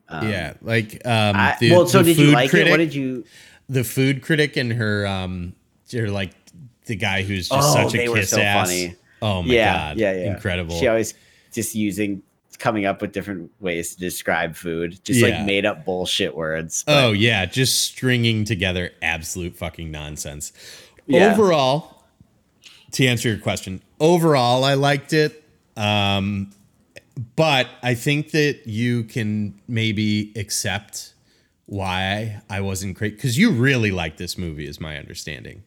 [0.07, 0.53] Um, yeah.
[0.61, 2.71] Like um I, the, well, so did you like critic, it?
[2.71, 3.25] What did you?
[3.67, 5.53] the food critic and her um
[5.91, 6.31] her like
[6.85, 8.67] the guy who's just Oh, such a kiss so ass.
[8.67, 8.95] funny.
[9.21, 9.97] Oh my yeah, god.
[9.97, 10.33] yeah, yeah.
[10.35, 10.75] Incredible.
[10.79, 11.13] She always
[11.51, 12.21] just using
[12.59, 15.37] coming up with different ways to describe food, just Yeah.
[15.39, 16.83] like made up bullshit words.
[16.85, 20.53] but- Oh yeah, just stringing together absolute fucking nonsense.
[21.07, 21.33] Yeah.
[21.33, 22.03] Overall,
[22.91, 25.43] to answer your question, overall I liked it.
[25.75, 26.51] Um
[27.35, 31.13] but I think that you can maybe accept
[31.65, 35.63] why I wasn't great because you really like this movie, is my understanding.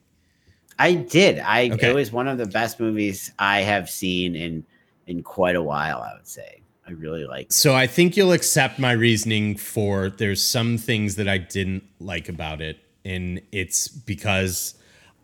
[0.78, 1.40] I did.
[1.40, 1.90] I Okay.
[1.90, 4.64] it was one of the best movies I have seen in
[5.06, 5.98] in quite a while.
[6.02, 7.50] I would say I really liked.
[7.50, 7.54] it.
[7.54, 12.28] So I think you'll accept my reasoning for there's some things that I didn't like
[12.28, 12.78] about it.
[13.04, 14.74] And it's because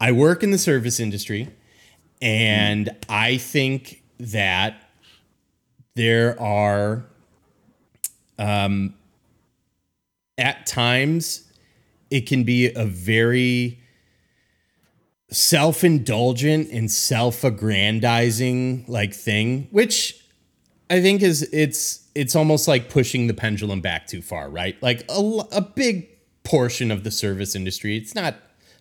[0.00, 1.48] I work in the service industry
[2.20, 4.83] and I think that
[5.94, 7.04] there are
[8.38, 8.94] um
[10.36, 11.50] at times
[12.10, 13.78] it can be a very
[15.30, 20.24] self-indulgent and self-aggrandizing like thing which
[20.90, 24.80] I think is it's it's almost like pushing the pendulum back too far, right?
[24.82, 26.08] Like a, a big
[26.44, 28.36] portion of the service industry, it's not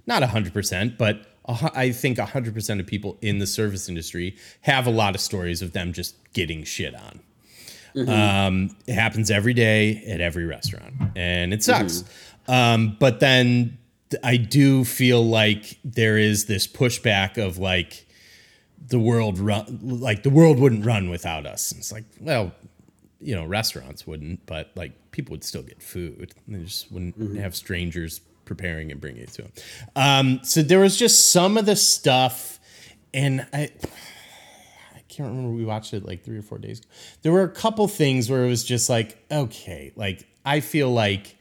[0.06, 5.14] not 100%, but I think 100% of people in the service industry have a lot
[5.16, 7.20] of stories of them just getting shit on.
[8.08, 12.04] Um, it happens every day at every restaurant, and it sucks.
[12.48, 13.78] Um, but then
[14.24, 18.06] I do feel like there is this pushback of like
[18.88, 21.72] the world run like the world wouldn't run without us.
[21.72, 22.52] And it's like, well,
[23.22, 26.34] you know, restaurants wouldn't, but like people would still get food.
[26.48, 28.22] They just wouldn't have strangers
[28.56, 29.52] preparing and bringing it to them.
[29.96, 32.60] Um, so there was just some of the stuff,
[33.14, 33.72] and I.
[34.96, 35.52] I can't remember.
[35.52, 36.80] We watched it like three or four days.
[36.80, 36.88] ago.
[37.22, 41.38] There were a couple things where it was just like, okay, like I feel like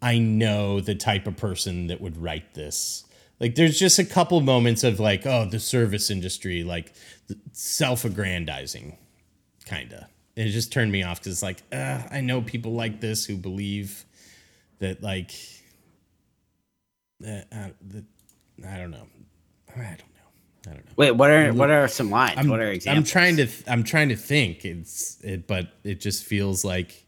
[0.00, 3.04] I know the type of person that would write this.
[3.38, 6.92] Like, there's just a couple moments of like, oh, the service industry, like
[7.52, 8.96] self-aggrandizing,
[9.66, 10.04] kind of.
[10.34, 14.04] It just turned me off because it's like, I know people like this who believe
[14.78, 15.32] that, like,
[17.24, 18.04] uh, uh, that,
[18.68, 19.06] I don't know.
[19.74, 20.66] I don't know.
[20.66, 20.92] I don't know.
[20.96, 22.38] Wait, what are what are some lines?
[22.38, 22.98] I'm, what are examples?
[23.06, 24.64] I'm trying to th- I'm trying to think.
[24.64, 27.04] It's it, but it just feels like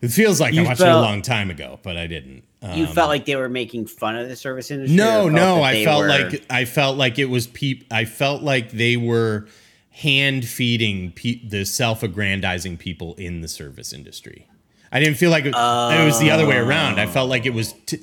[0.00, 2.44] it feels like I You watched it a long time ago, but I didn't.
[2.62, 4.96] Um, You felt like they were making fun of the service industry.
[4.96, 5.62] no, no.
[5.62, 7.84] I felt were- like I felt like it was peep.
[7.90, 9.46] I felt like they were
[9.90, 14.46] hand feeding pe- the self-aggrandizing people in the service industry.
[14.92, 17.00] I didn't feel like it, it was the other way around.
[17.00, 18.00] I felt like it was t-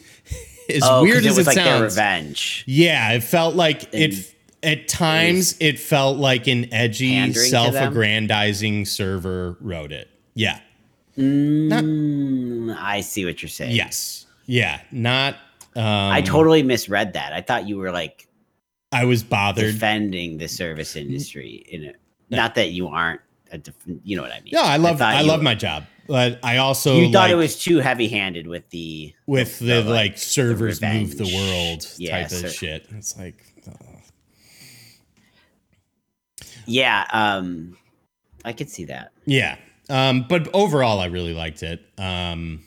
[0.69, 1.81] as oh, weird it as was it like their sounds.
[1.95, 2.63] revenge.
[2.67, 4.29] Yeah, it felt like And it.
[4.63, 7.73] At times, it felt like an edgy, Pandering to them?
[7.73, 10.09] self-aggrandizing server wrote it.
[10.35, 10.59] Yeah.
[11.17, 13.75] Mm, I see what you're saying.
[13.75, 14.25] Yes.
[14.45, 14.79] Yeah.
[14.91, 15.35] Not.
[15.75, 17.33] Um, I totally misread that.
[17.33, 18.27] I thought you were like
[18.91, 19.73] I was bothered.
[19.73, 21.97] defending the service industry in it.
[22.29, 23.21] Not that you aren't.
[23.51, 24.53] A def- you know what I mean?
[24.53, 25.01] Yeah, I love.
[25.01, 28.47] I, you- love my job, but I also You thought like, it was too heavy-handed
[28.47, 32.87] with the with the, like, servers move the world Yeah, type of shit.
[32.91, 33.43] It's like,
[36.65, 37.77] Yeah, um,
[38.45, 39.11] I could see that.
[39.25, 39.57] yeah.
[39.89, 41.81] Um, but overall, I really liked it.
[41.97, 42.61] Um,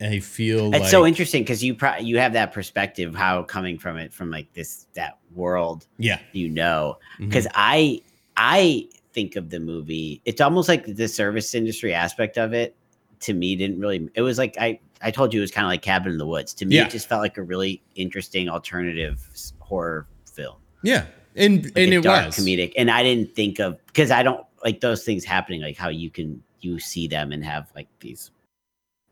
[0.00, 3.78] I feel It's like so interesting because you pro- you have that perspective, how coming
[3.78, 6.98] from it from like this that world yeah, you know.
[7.18, 8.02] Because I
[8.36, 12.76] I think of the movie, it's almost like the service industry aspect of it.
[13.20, 14.08] To me, didn't really.
[14.14, 16.26] It was like I I told you it was kind of like Cabin in the
[16.26, 16.52] Woods.
[16.54, 16.84] To me, Yeah.
[16.86, 19.26] it just felt like a really interesting alternative
[19.60, 20.56] horror film.
[20.82, 21.06] yeah,
[21.36, 24.44] and like and it dark was comedic and i didn't think of because i don't
[24.64, 28.30] like those things happening like how you can you see them and have like these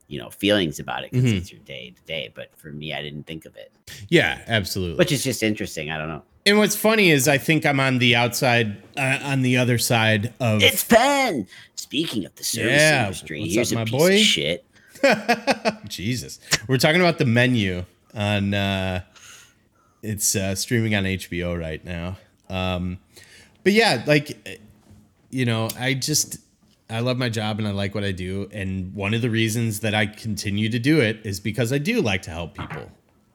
[0.09, 1.36] you know feelings about it because Mhm.
[1.38, 3.72] it's your day to day but for me i didn't think of it
[4.09, 4.96] Yeah, absolutely.
[4.98, 7.99] which is just interesting i don't know and what's funny is I think I'm on
[7.99, 10.62] the outside, uh, on the other side of.
[10.62, 14.18] it's pen speaking of the service Yeah, industry what's here's up, a my boy?
[14.18, 14.64] shit
[15.88, 16.38] Jesus,
[16.68, 17.84] we're talking about the menu
[18.14, 18.55] on.
[18.55, 19.01] uh
[20.03, 22.16] It's uh, streaming on HBO right now.
[22.49, 22.99] Um,
[23.64, 24.61] but yeah, like
[25.30, 26.38] you know, I just
[26.90, 29.80] I love my job and I like what I do, and one of the reasons
[29.80, 32.90] that I continue to do it is because I do like to help people.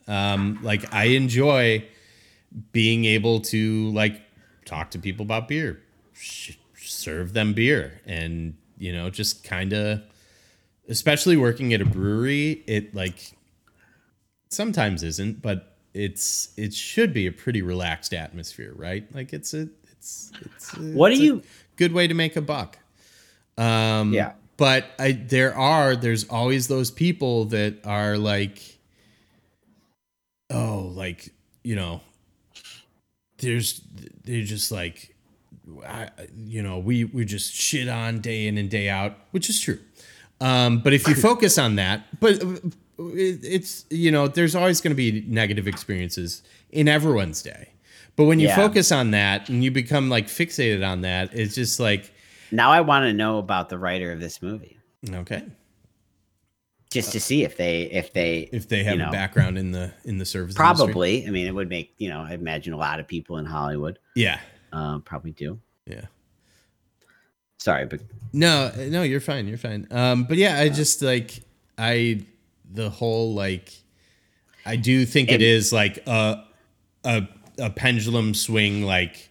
[0.08, 1.84] Um, like I enjoy
[2.71, 4.21] being able to like
[4.65, 5.81] talk to people about beer,
[6.13, 10.01] sh- serve them beer, and you know, just kind of,
[10.87, 13.33] especially working at a brewery, it like
[14.49, 19.13] sometimes isn't, but it's it should be a pretty relaxed atmosphere, right?
[19.13, 21.41] Like it's a it's it's a, what do you
[21.77, 22.77] good way to make a buck.
[23.57, 24.33] Um, Yeah.
[24.57, 28.79] But I there are there's always those people that are like,
[30.49, 31.29] oh, like
[31.63, 32.01] you know,
[33.39, 33.81] there's
[34.23, 35.15] they're just like,
[35.85, 39.59] I, you know, we we just shit on day in and day out, which is
[39.59, 39.79] true.
[40.41, 42.47] Um, but if you focus on that, but uh,
[42.99, 47.69] it, it's you know, there's always going to be negative experiences in everyone's day.
[48.15, 48.55] But when you Yeah.
[48.55, 52.11] focus on that and you become like fixated on that, it's just like
[52.51, 54.79] now i want to know about the writer of this movie
[55.13, 55.43] okay.
[56.89, 59.91] Just to see if they if they If they have you a background in the
[60.05, 60.85] in the service, industry.
[60.85, 63.45] probably i mean it would make you know i imagine a lot of people in
[63.45, 64.39] hollywood yeah,
[64.73, 66.05] uh, probably do yeah.
[67.57, 67.99] sorry but
[68.33, 69.47] No, no, you're fine.
[69.47, 69.88] You're fine.
[69.89, 71.41] Um, but yeah, I just like
[71.77, 72.25] I
[72.73, 73.71] the whole like
[74.65, 76.43] I do think it is like a
[77.05, 77.27] a
[77.57, 79.29] a pendulum swing like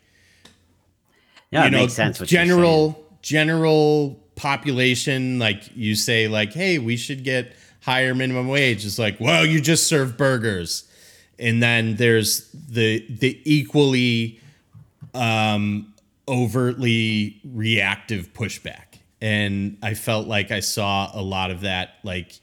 [1.50, 6.52] yeah you it know makes sense what you're general general population like you say like
[6.52, 8.84] hey we should get higher minimum wage.
[8.84, 10.84] It's like well you just serve burgers.
[11.38, 14.40] And then there's the the equally
[15.14, 15.92] um
[16.28, 18.98] overtly reactive pushback.
[19.20, 22.38] And i felt like i saw a lot of that like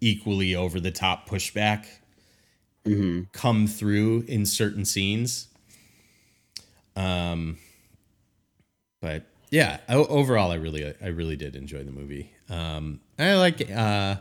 [0.00, 1.86] equally over the top pushback
[3.32, 5.48] come through in certain scenes.
[6.96, 7.58] Um
[9.02, 14.16] but yeah overall i really i really did enjoy the movie um i like uh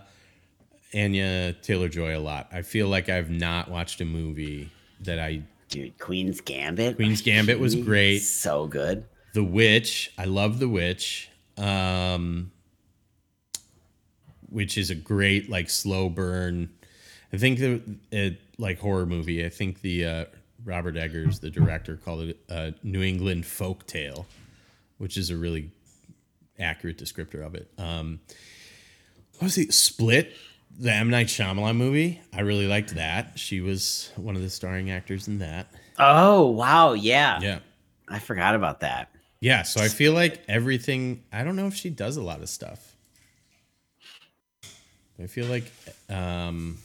[0.94, 4.70] anya taylor joy a lot i feel like i've not watched a movie
[5.02, 6.98] that i Dude, Queen's Gambit.
[6.98, 8.20] Queen's Gambit was great.
[8.20, 9.06] So good.
[9.34, 12.52] the witch i love the witch um
[14.50, 16.70] which is a great like slow burn
[17.34, 17.82] i think the
[18.12, 20.26] it, like horror movie i think the uh
[20.64, 24.28] robert eggers the director called it a new england folk tale
[25.04, 25.70] which is a really
[26.60, 28.20] accurate descriptor of it um
[29.34, 30.34] what was it split
[30.80, 32.22] the M Night Shyamalan movie.
[32.34, 33.38] I really liked that.
[33.38, 35.68] She was one of the starring actors in that.
[36.00, 36.94] Oh, wow.
[36.94, 37.40] Yeah.
[37.42, 37.60] Yeah.
[38.08, 39.10] I forgot about that.
[39.40, 41.24] Yeah, so I feel like everything.
[41.32, 42.96] I don't know if she does a lot of stuff.
[45.22, 45.72] I feel like,
[46.10, 46.80] um,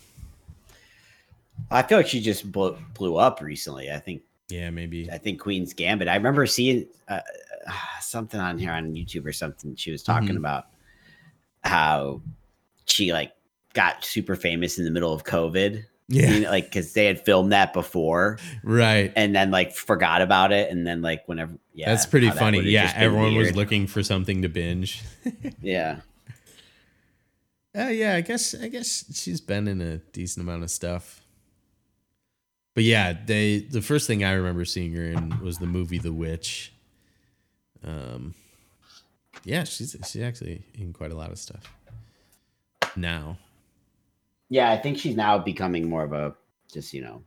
[1.70, 3.90] I feel like she just blew, blew up recently.
[3.90, 5.10] I think yeah, maybe.
[5.10, 6.08] I think Queen's Gambit.
[6.08, 7.20] I remember seeing uh,
[7.68, 9.76] uh, something on here on YouTube or something.
[9.76, 10.38] She was talking Mhm.
[10.38, 10.66] about
[11.62, 12.22] how
[12.86, 13.32] she like
[13.74, 15.84] got super famous in the middle of COVID.
[16.10, 19.12] Yeah, You know, like because they had filmed that before right.
[19.14, 20.70] and then like forgot about it.
[20.70, 22.60] And then like whenever, yeah, That's pretty how that funny.
[22.62, 25.02] Yeah, everyone was looking for something to binge.
[25.62, 26.00] Yeah.
[27.76, 31.22] Uh, yeah, I guess I guess she's been in a decent amount of stuff.
[32.74, 36.12] But yeah, they the first thing I remember seeing her in was the movie The
[36.12, 36.72] Witch.
[37.84, 38.34] Um,
[39.44, 41.72] yeah, she's she's actually in quite a lot of stuff
[42.96, 43.38] now.
[44.48, 44.70] Yeah.
[44.70, 46.34] I think she's now becoming more of a
[46.72, 47.22] just, you know,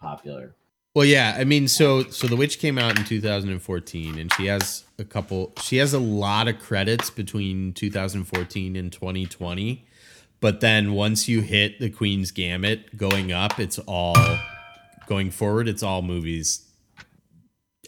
[0.00, 0.54] popular.
[0.94, 4.84] Well, yeah, I mean, so so The Witch came out in 2014, and she has
[4.98, 5.52] a couple.
[5.62, 9.86] She has a lot of credits between 2014 and 2020,
[10.40, 14.16] but then once you hit the Queen's Gambit going up, it's all
[15.06, 15.68] going forward.
[15.68, 16.69] It's all movies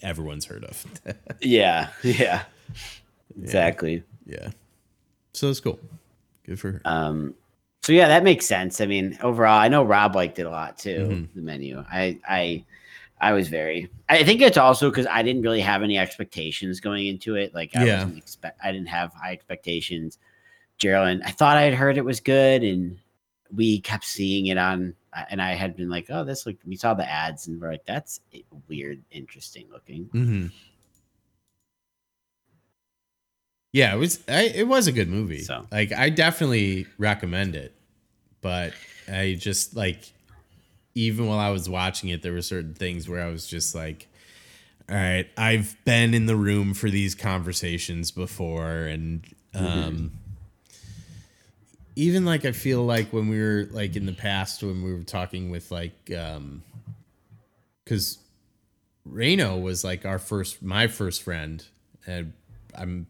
[0.02, 0.84] everyone's heard of.
[1.40, 1.88] Yeah.
[2.02, 2.44] Yeah.
[3.40, 4.02] Exactly.
[4.26, 4.50] yeah,
[5.32, 5.78] so it's cool.
[6.44, 6.82] Good for her.
[6.84, 7.34] Um,
[7.82, 8.80] So yeah, that makes sense.
[8.80, 11.08] I mean, overall, I know Rob liked it a lot too.
[11.10, 11.28] Mhm.
[11.34, 12.64] The menu, I, I,
[13.20, 13.88] I was very.
[14.08, 17.54] I think it's also because I didn't really have any expectations going into it.
[17.54, 17.94] Like I Yeah.
[18.04, 18.60] wasn't expect.
[18.62, 20.18] I didn't have high expectations.
[20.78, 22.98] Geraldine, I thought I had heard it was good, and
[23.54, 24.94] we kept seeing it on.
[25.30, 27.84] And I had been like, "Oh, this look." We saw the ads, and we're like,
[27.84, 28.20] "That's
[28.68, 30.46] weird, interesting looking." Mm-hmm.
[33.72, 34.20] Yeah, it was.
[34.28, 35.42] I, it was a good movie.
[35.42, 35.66] So.
[35.70, 37.74] like, I definitely recommend it.
[38.40, 38.74] But
[39.10, 40.12] I just like,
[40.94, 44.08] even while I was watching it, there were certain things where I was just like,
[44.88, 49.24] "All right, I've been in the room for these conversations before," and
[49.54, 50.12] um,
[51.96, 55.04] even like I feel like when we were like in the past when we were
[55.04, 56.62] talking with like, um,
[57.84, 58.18] because
[59.04, 61.64] Reno was like our first, my first friend,
[62.06, 62.32] and
[62.74, 63.06] I'm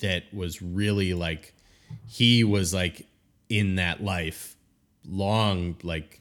[0.00, 1.54] that was really like
[2.06, 3.06] he was like
[3.48, 4.56] in that life
[5.06, 6.20] long like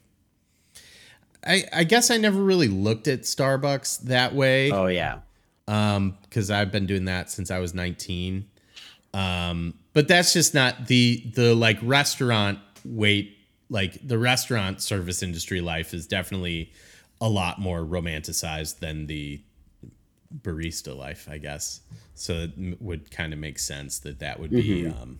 [1.46, 4.72] I I guess I never really looked at Starbucks that way.
[4.72, 5.20] Oh yeah,
[5.68, 8.46] um because I've been doing that since I was 19
[9.14, 13.38] um but that's just not the the like restaurant wait
[13.70, 16.72] like the restaurant service industry life is definitely
[17.22, 19.42] a lot more romanticized than the
[20.42, 21.82] barista life I guess
[22.16, 25.20] so it m- would kind of make sense that that would be um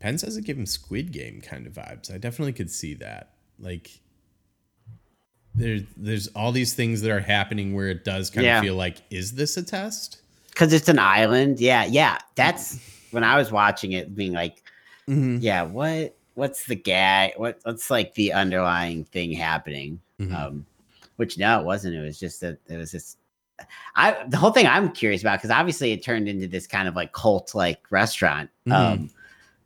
[0.00, 3.34] Penn says it give him Squid Game kind of vibes I definitely could see that
[3.58, 3.90] like
[5.54, 8.58] there's there's all these things that are happening where it does kind Yeah.
[8.58, 11.58] of feel like is this a test because it's an island.
[11.60, 12.18] Yeah, yeah.
[12.34, 12.78] That's
[13.10, 14.62] when I was watching it, being like,
[15.06, 17.32] yeah, what what's the guy?
[17.36, 20.00] What what's like the underlying thing happening?
[20.20, 20.34] Mhm.
[20.34, 20.66] Um,
[21.16, 21.96] which no, it wasn't.
[21.96, 23.18] It was just that it was just
[23.96, 26.94] I the whole thing I'm curious about because obviously it turned into this kind of
[26.96, 28.50] like cult like restaurant.
[28.66, 28.72] Mhm.
[28.72, 29.10] Um,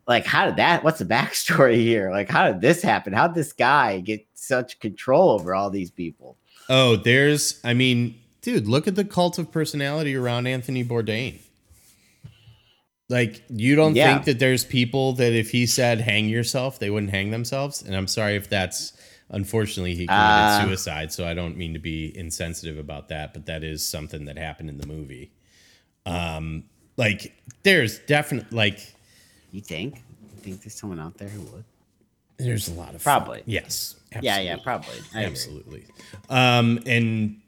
[0.09, 0.83] like how did that?
[0.83, 2.11] What's the backstory here?
[2.11, 3.13] Like how did this happen?
[3.13, 6.37] How did this guy get such control over all these people?
[6.69, 11.41] Oh, there's, I mean, dude, look at the cult of personality around Anthony Bourdain.
[13.09, 14.15] Like, you don't Yeah.
[14.15, 17.83] think that there's people that if he said hang yourself, they wouldn't hang themselves?
[17.83, 18.95] And I'm sorry if that's,
[19.29, 20.59] unfortunately, he committed Uh.
[20.65, 21.13] suicide.
[21.13, 24.71] So I don't mean to be insensitive about that, but that is something that happened
[24.71, 25.33] in the movie.
[26.07, 26.65] Um,
[26.97, 28.95] like, there's definitely, like,
[29.53, 29.97] You think?
[29.97, 31.65] You think there's someone out there who would?
[32.37, 33.43] there's a lot of Probably.
[33.47, 34.97] yes, Yeah, yeah, probably.
[35.15, 35.31] I agree.
[35.31, 35.85] absolutely.
[36.29, 37.41] Um, and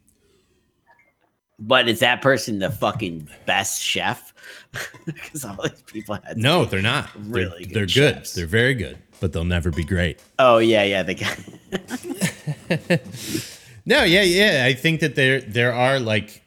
[1.59, 4.33] But is that person the fucking best chef?
[5.07, 6.37] Because all these people had.
[6.37, 7.09] No, they're not.
[7.17, 8.27] They're- Really good they're, good.
[8.35, 10.21] They're very good, but they'll never be great.
[10.39, 11.03] Oh yeah, yeah.
[11.03, 13.01] The guy.
[13.89, 14.65] No, yeah, yeah.
[14.67, 16.43] I think that there there are like,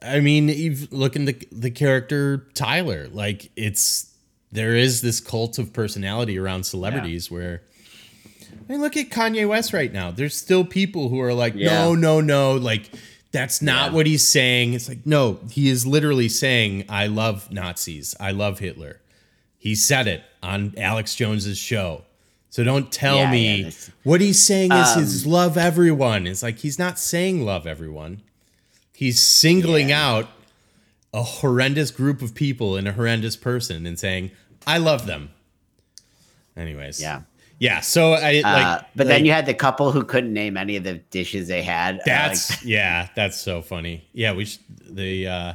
[0.00, 3.08] I mean, you look in the the character Tyler.
[3.08, 4.10] Like, it's
[4.50, 7.62] there is this cult of personality around celebrities where.
[8.68, 10.10] I mean, look at Kanye West right now.
[10.10, 12.54] There's still people who are like, no, no, no.
[12.54, 12.90] Like,
[13.36, 13.96] that's not Yeah.
[13.96, 14.72] what he's saying.
[14.72, 18.14] It's like, no, he is literally saying, I love Nazis.
[18.18, 19.00] I love Hitler.
[19.58, 22.04] He said it on Alex Jones's show.
[22.48, 26.26] So don't tell Yeah, yeah, me that's- what he's saying is Um, his love everyone.
[26.26, 28.22] It's like he's not saying love everyone.
[28.94, 30.30] He's singling out
[31.12, 34.30] a horrendous group of people and a horrendous person and saying,
[34.66, 35.28] I love them.
[36.56, 37.00] Anyways.
[37.02, 37.22] Yeah.
[37.58, 37.80] Yeah.
[37.80, 40.84] So I like Uh, but then you had the couple who couldn't name any of
[40.84, 41.96] the dishes they had.
[42.00, 44.04] uh, That's like- yeah, that's so funny.
[44.12, 44.46] Yeah, we
[44.90, 45.52] the uh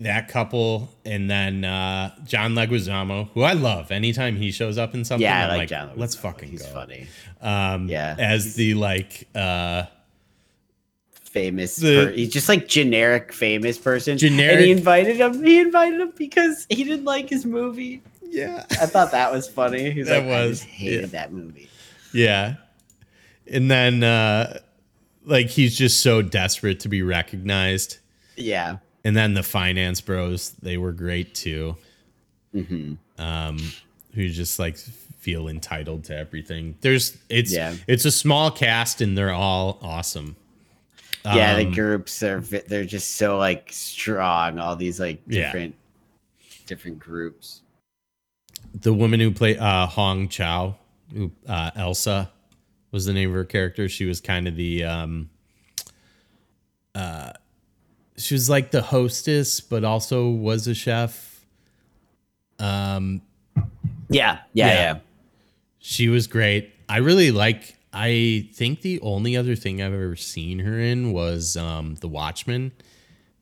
[0.00, 3.90] that couple and then uh John Leguizamo, who I love.
[3.90, 5.90] Anytime he shows up in something, yeah, I I'm like, like, John.
[5.96, 6.68] let's fucking He's go.
[6.68, 7.06] funny.
[7.40, 8.14] Um Yeah.
[8.18, 9.84] as the like uh
[11.24, 11.76] Famous.
[11.76, 14.16] The- per- he's just like generic famous person.
[14.16, 14.56] Generic.
[14.56, 15.44] And he invited him.
[15.44, 18.00] He invited him because he didn't like his movie.
[18.28, 18.64] Yeah.
[18.70, 19.90] I thought that was funny.
[19.90, 21.06] He's That like, I was- just hated yeah.
[21.08, 21.68] that movie.
[22.12, 22.54] Yeah.
[23.46, 24.60] And then uh
[25.24, 27.98] like he's just so desperate to be recognized.
[28.36, 28.78] Yeah.
[29.04, 31.76] And then the finance bros, they were great too.
[32.52, 33.58] hmm um,
[34.14, 36.76] who just like feel entitled to everything.
[36.80, 37.74] There's it's Yeah.
[37.86, 40.36] it's a small cast and they're all awesome.
[41.24, 44.58] Yeah, the Um, groups are they're just so like strong.
[44.60, 45.46] All these like Yeah.
[45.46, 45.74] different
[46.66, 47.62] different groups.
[48.74, 50.76] The woman who played uh, Hong Chau,
[51.12, 52.30] who uh, Elsa
[52.92, 53.88] was the name of her character.
[53.88, 55.30] She was kind of the um,
[56.94, 57.32] uh,
[58.16, 61.44] she was like the hostess, but also was a chef.
[62.58, 63.22] Um,
[64.08, 64.66] Yeah, yeah, Yeah.
[64.74, 64.98] yeah.
[65.78, 66.72] She was great.
[66.88, 67.76] I really like.
[67.92, 72.72] I think the only other thing I've ever seen her in was um, The Watchmen,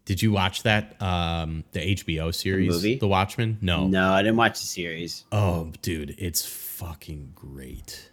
[0.04, 1.00] Did you watch that?
[1.00, 2.96] Um, the HBO series, movie?
[2.98, 3.56] The Watchmen?
[3.62, 3.86] No.
[3.86, 5.24] No, I didn't watch the series.
[5.32, 8.10] Oh, dude, it's fucking great.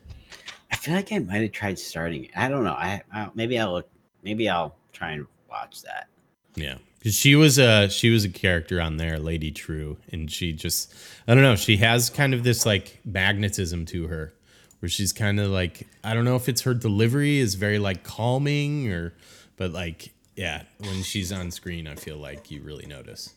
[0.71, 2.25] I feel like I might have tried starting.
[2.25, 2.31] it.
[2.35, 2.71] I don't know.
[2.71, 3.89] I, I maybe I'll look.
[4.23, 6.07] Maybe I'll try and watch that.
[6.55, 10.53] Yeah, 'Cause she was a she was a character on there, Lady Trieu, and she
[10.53, 10.93] just
[11.27, 11.55] I don't know.
[11.57, 14.33] She has kind of this like magnetism to her,
[14.79, 18.03] where she's kind of like I don't know if it's her delivery is very like
[18.03, 19.13] calming or,
[19.57, 23.33] but like yeah, when she's on screen, I feel like you really notice.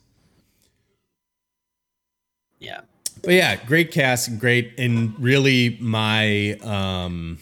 [2.58, 2.80] Yeah.
[3.22, 7.38] But yeah, great cast, great, and really my um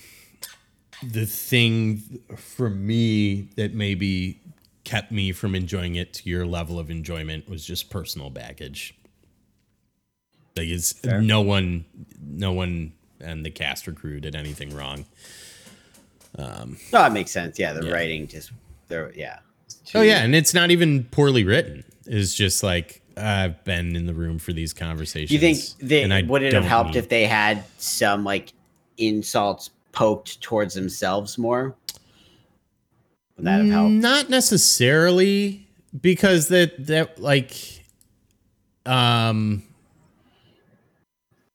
[1.03, 4.39] the thing for me that maybe
[4.85, 8.95] kept me from enjoying it to your level of enjoyment was just personal baggage.
[10.57, 11.85] Like it's no one,
[12.21, 15.07] no one, and the cast or crew did anything wrong.
[16.39, 17.59] Um, No, that makes sense.
[17.59, 17.93] Yeah, the Yeah.
[17.93, 18.53] writing just
[18.89, 19.13] there.
[19.15, 19.39] Yeah.
[19.67, 21.85] It's Oh yeah, and it's not even poorly written.
[22.07, 25.31] It's just like I've been in the room for these conversations.
[25.31, 28.53] You think they would it have helped need- if they had some like
[28.99, 31.77] insults poked towards themselves more?
[33.37, 33.93] Would that have helped?
[33.93, 35.69] Not necessarily
[36.01, 37.55] because that that like
[38.87, 39.63] um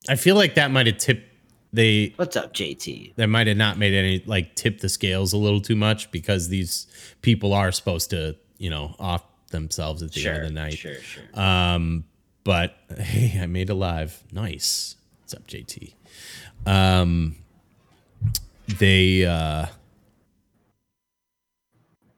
[0.10, 1.27] I feel like that might have tipped
[1.78, 3.16] they What's up, JT?
[3.16, 6.50] that might have not made any like tip the scales a little too much because
[6.50, 6.88] these
[7.22, 10.74] people are supposed to, you know, off themselves at the Sure, end of the night.
[10.78, 11.24] sure, sure.
[11.40, 12.04] Um,
[12.44, 14.22] but hey, I made a live.
[14.32, 14.96] Nice.
[15.22, 15.94] What's up, JT?
[16.66, 17.36] Um,
[18.80, 19.68] they, uh,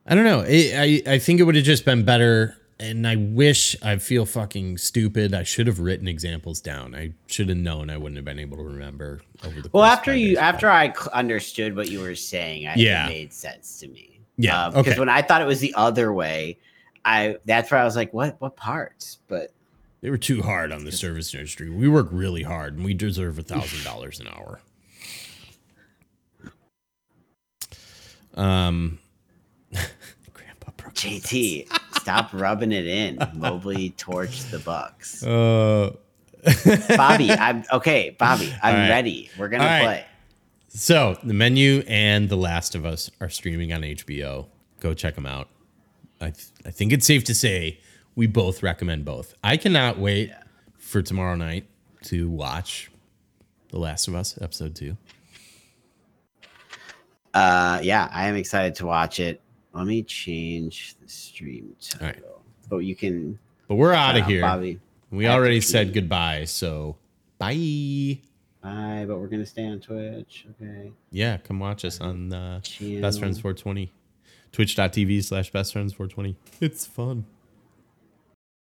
[0.08, 0.42] I don't know.
[0.48, 2.56] I, I think it would have just been better.
[2.82, 5.34] And I wish I feel fucking stupid.
[5.34, 6.96] I should have written examples down.
[6.96, 9.92] I should have known I wouldn't have been able to remember over the Well, course
[9.94, 13.08] of after you, after I understood what you were saying, I, Yeah.
[13.08, 14.22] it made sense to me.
[14.38, 15.00] Yeah, because okay.
[15.00, 16.58] when I thought it was the other way,
[17.04, 19.18] I that's where I was like, what, what parts?
[19.28, 19.52] But
[20.00, 21.70] They were too hard on the service industry.
[21.70, 24.62] We work really hard and we deserve a thousand dollars an hour.
[28.36, 29.00] Um.
[31.00, 31.68] JT,
[32.00, 33.18] stop rubbing it in.
[33.36, 35.24] Mobley torched the Bucks.
[35.26, 35.92] Uh
[36.96, 38.16] Bobby, I'm okay.
[38.18, 38.90] Bobby, I'm right.
[38.90, 39.30] ready.
[39.38, 39.82] We're gonna right.
[39.84, 40.06] play.
[40.70, 44.46] so the menu and The Last of Us are streaming on HBO.
[44.80, 45.50] Go check them out.
[46.22, 47.80] I th- I think it's safe to say
[48.16, 49.34] we both recommend both.
[49.44, 50.32] I cannot wait
[50.78, 51.66] for tomorrow night
[52.04, 52.90] to watch
[53.70, 54.96] The Last of Us episode two.
[57.34, 59.42] Uh, yeah, I am excited to watch it.
[59.80, 62.08] Let me change the stream title.
[62.08, 62.24] right.
[62.70, 63.40] But you can
[63.70, 64.42] But we're out of here.
[64.42, 64.78] Bobby.
[65.10, 66.98] We already said goodbye, so
[67.38, 68.20] bye.
[68.62, 70.46] Bye, but we're gonna stay on Twitch.
[70.62, 70.92] Okay.
[71.12, 73.02] Yeah, come watch us on uh, Channel.
[73.02, 73.90] Best Friends 420.
[74.52, 76.36] Twitch.tv slash Best Friends 420.
[76.60, 77.26] It's fun.